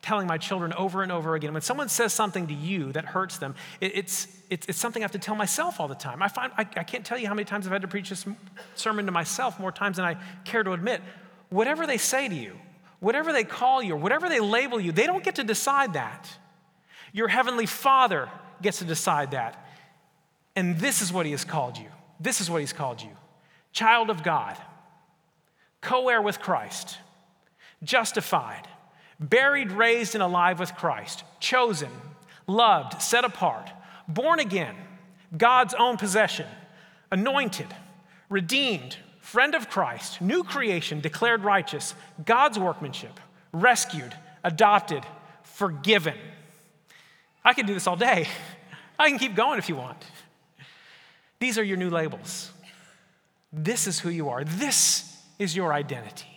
telling 0.03 0.27
my 0.27 0.39
children 0.39 0.73
over 0.75 1.03
and 1.03 1.11
over 1.11 1.35
again. 1.35 1.53
When 1.53 1.63
someone 1.63 1.89
says 1.89 2.13
something 2.13 2.47
to 2.47 2.55
you 2.55 2.93
that 2.93 3.05
hurts 3.05 3.39
them, 3.39 3.55
it, 3.81 3.97
it's, 3.97 4.29
it's, 4.51 4.67
it's, 4.69 4.79
something 4.79 5.03
I 5.03 5.05
have 5.05 5.13
to 5.13 5.19
tell 5.19 5.35
myself 5.35 5.81
all 5.81 5.89
the 5.89 5.95
time. 5.95 6.23
I, 6.23 6.29
find, 6.29 6.53
I, 6.57 6.61
I 6.61 6.85
can't 6.85 7.05
tell 7.05 7.19
you 7.19 7.27
how 7.27 7.35
many 7.35 7.45
times 7.45 7.67
I've 7.67 7.73
had 7.73 7.83
to 7.83 7.89
preach 7.89 8.11
this 8.11 8.25
sermon 8.77 9.07
to 9.07 9.13
myself 9.13 9.59
more 9.59 9.73
times 9.73 9.97
than 9.97 10.05
I 10.05 10.17
care 10.45 10.63
to 10.63 10.73
admit. 10.73 11.01
Whatever 11.49 11.87
they 11.87 11.99
say 11.99 12.29
to 12.29 12.35
you, 12.35 12.53
whatever 13.01 13.33
they 13.33 13.45
call 13.45 13.83
you, 13.83 13.95
or 13.95 13.97
whatever 13.97 14.29
they 14.29 14.41
label 14.41 14.79
you, 14.79 14.93
they 14.93 15.07
don't 15.07 15.25
get 15.25 15.37
to 15.37 15.45
decide 15.45 15.95
that. 15.95 16.29
Your 17.13 17.29
heavenly 17.29 17.67
Father 17.67 18.29
gets 18.63 18.79
to 18.79 18.85
decide 18.85 19.33
that. 19.33 19.67
And 20.55 20.79
this 20.79 21.03
is 21.03 21.13
what 21.13 21.27
He 21.27 21.33
has 21.33 21.45
called 21.45 21.77
you. 21.77 21.89
This 22.21 22.41
is 22.41 22.51
what 22.51 22.61
He's 22.61 22.73
called 22.73 23.03
you 23.03 23.11
child 23.77 24.09
of 24.09 24.23
God, 24.23 24.57
co 25.83 26.09
heir 26.09 26.23
with 26.23 26.41
Christ, 26.41 26.97
justified 27.83 28.69
buried, 29.19 29.73
raised, 29.73 30.15
and 30.15 30.23
alive 30.23 30.61
with 30.61 30.75
Christ, 30.75 31.25
chosen, 31.41 31.91
loved, 32.47 33.01
set 33.01 33.25
apart, 33.25 33.71
born 34.09 34.41
again, 34.41 34.75
God's 35.37 35.75
own 35.75 35.97
possession, 35.97 36.47
anointed, 37.11 37.69
redeemed, 38.29 38.97
friend 39.21 39.55
of 39.55 39.69
Christ, 39.71 40.21
new 40.21 40.45
creation, 40.45 41.01
declared 41.01 41.45
righteous, 41.45 41.95
God's 42.25 42.59
workmanship, 42.59 43.19
rescued, 43.53 44.15
adopted, 44.45 45.05
forgiven. 45.43 46.15
I 47.45 47.55
can 47.55 47.67
do 47.67 47.75
this 47.75 47.87
all 47.87 47.97
day. 47.97 48.29
I 48.99 49.11
can 49.11 49.19
keep 49.19 49.35
going 49.35 49.59
if 49.59 49.69
you 49.69 49.77
want. 49.77 50.03
These 51.39 51.59
are 51.59 51.65
your 51.65 51.77
new 51.77 51.91
labels. 51.91 52.51
This 53.53 53.87
is 53.87 53.99
who 54.01 54.09
you 54.09 54.31
are. 54.31 54.43
This 54.43 55.21
is 55.39 55.55
your 55.55 55.73
identity. 55.73 56.36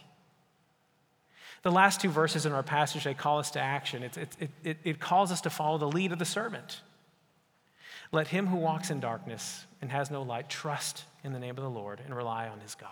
The 1.62 1.72
last 1.72 2.00
two 2.02 2.10
verses 2.10 2.46
in 2.46 2.54
our 2.54 2.64
passage, 2.64 3.04
they 3.04 3.14
call 3.14 3.40
us 3.40 3.52
to 3.52 3.60
action. 3.60 4.04
It, 4.04 4.18
it, 4.18 4.50
it, 4.64 4.78
it 4.84 5.00
calls 5.00 5.32
us 5.32 5.42
to 5.42 5.50
follow 5.50 5.78
the 5.78 5.90
lead 5.90 6.12
of 6.12 6.20
the 6.20 6.26
servant. 6.26 6.82
Let 8.12 8.28
him 8.28 8.48
who 8.48 8.58
walks 8.58 8.90
in 8.90 9.00
darkness 9.00 9.66
and 9.82 9.92
has 9.92 10.10
no 10.10 10.22
light 10.22 10.50
trust 10.50 11.04
in 11.24 11.34
the 11.34 11.40
name 11.40 11.58
of 11.58 11.64
the 11.64 11.70
Lord 11.70 12.02
and 12.04 12.16
rely 12.16 12.48
on 12.48 12.60
his 12.62 12.76
God. 12.76 12.90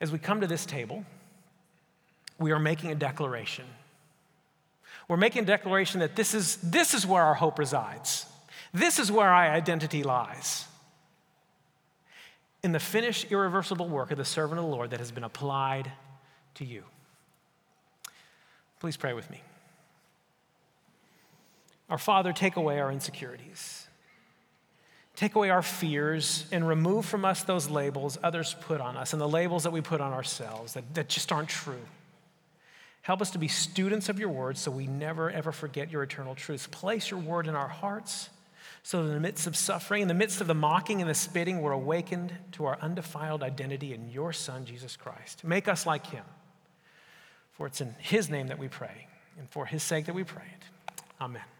As 0.00 0.10
we 0.10 0.18
come 0.18 0.40
to 0.40 0.46
this 0.46 0.66
table, 0.66 1.04
we 2.38 2.52
are 2.52 2.58
making 2.58 2.90
a 2.90 2.94
declaration. 2.94 3.64
We're 5.08 5.16
making 5.16 5.44
a 5.44 5.46
declaration 5.46 6.00
that 6.00 6.16
this 6.16 6.34
is, 6.34 6.56
this 6.56 6.94
is 6.94 7.06
where 7.06 7.22
our 7.22 7.34
hope 7.34 7.58
resides. 7.58 8.26
This 8.74 8.98
is 8.98 9.12
where 9.12 9.28
our 9.28 9.50
identity 9.50 10.02
lies. 10.02 10.66
In 12.62 12.72
the 12.72 12.80
finished, 12.80 13.30
irreversible 13.30 13.88
work 13.88 14.10
of 14.10 14.18
the 14.18 14.24
servant 14.24 14.58
of 14.58 14.64
the 14.64 14.70
Lord 14.70 14.90
that 14.90 14.98
has 14.98 15.12
been 15.12 15.24
applied 15.24 15.92
to 16.56 16.64
you. 16.64 16.82
Please 18.80 18.96
pray 18.96 19.12
with 19.12 19.30
me. 19.30 19.40
Our 21.88 21.98
Father, 21.98 22.32
take 22.32 22.56
away 22.56 22.80
our 22.80 22.90
insecurities. 22.90 23.86
Take 25.14 25.34
away 25.34 25.48
our 25.48 25.62
fears 25.62 26.44
and 26.52 26.68
remove 26.68 27.06
from 27.06 27.24
us 27.24 27.42
those 27.42 27.70
labels 27.70 28.18
others 28.22 28.54
put 28.60 28.80
on 28.80 28.96
us 28.96 29.12
and 29.12 29.20
the 29.20 29.28
labels 29.28 29.62
that 29.62 29.72
we 29.72 29.80
put 29.80 30.00
on 30.00 30.12
ourselves 30.12 30.74
that, 30.74 30.94
that 30.94 31.08
just 31.08 31.32
aren't 31.32 31.48
true. 31.48 31.80
Help 33.00 33.22
us 33.22 33.30
to 33.30 33.38
be 33.38 33.48
students 33.48 34.08
of 34.08 34.18
your 34.18 34.28
word 34.28 34.58
so 34.58 34.70
we 34.70 34.86
never, 34.86 35.30
ever 35.30 35.52
forget 35.52 35.90
your 35.90 36.02
eternal 36.02 36.34
truths. 36.34 36.66
Place 36.66 37.10
your 37.10 37.20
word 37.20 37.46
in 37.46 37.54
our 37.54 37.68
hearts 37.68 38.28
so 38.82 39.02
that 39.02 39.08
in 39.08 39.14
the 39.14 39.20
midst 39.20 39.46
of 39.46 39.56
suffering, 39.56 40.02
in 40.02 40.08
the 40.08 40.14
midst 40.14 40.40
of 40.40 40.48
the 40.48 40.54
mocking 40.54 41.00
and 41.00 41.08
the 41.08 41.14
spitting, 41.14 41.62
we're 41.62 41.72
awakened 41.72 42.32
to 42.52 42.66
our 42.66 42.78
undefiled 42.80 43.42
identity 43.42 43.94
in 43.94 44.10
your 44.10 44.32
Son, 44.32 44.64
Jesus 44.64 44.96
Christ. 44.96 45.44
Make 45.44 45.66
us 45.66 45.86
like 45.86 46.06
him. 46.06 46.24
For 47.56 47.66
it's 47.66 47.80
in 47.80 47.94
his 47.98 48.28
name 48.28 48.48
that 48.48 48.58
we 48.58 48.68
pray, 48.68 49.08
and 49.38 49.48
for 49.48 49.66
his 49.66 49.82
sake 49.82 50.06
that 50.06 50.14
we 50.14 50.24
pray 50.24 50.44
it. 50.44 51.02
Amen. 51.20 51.42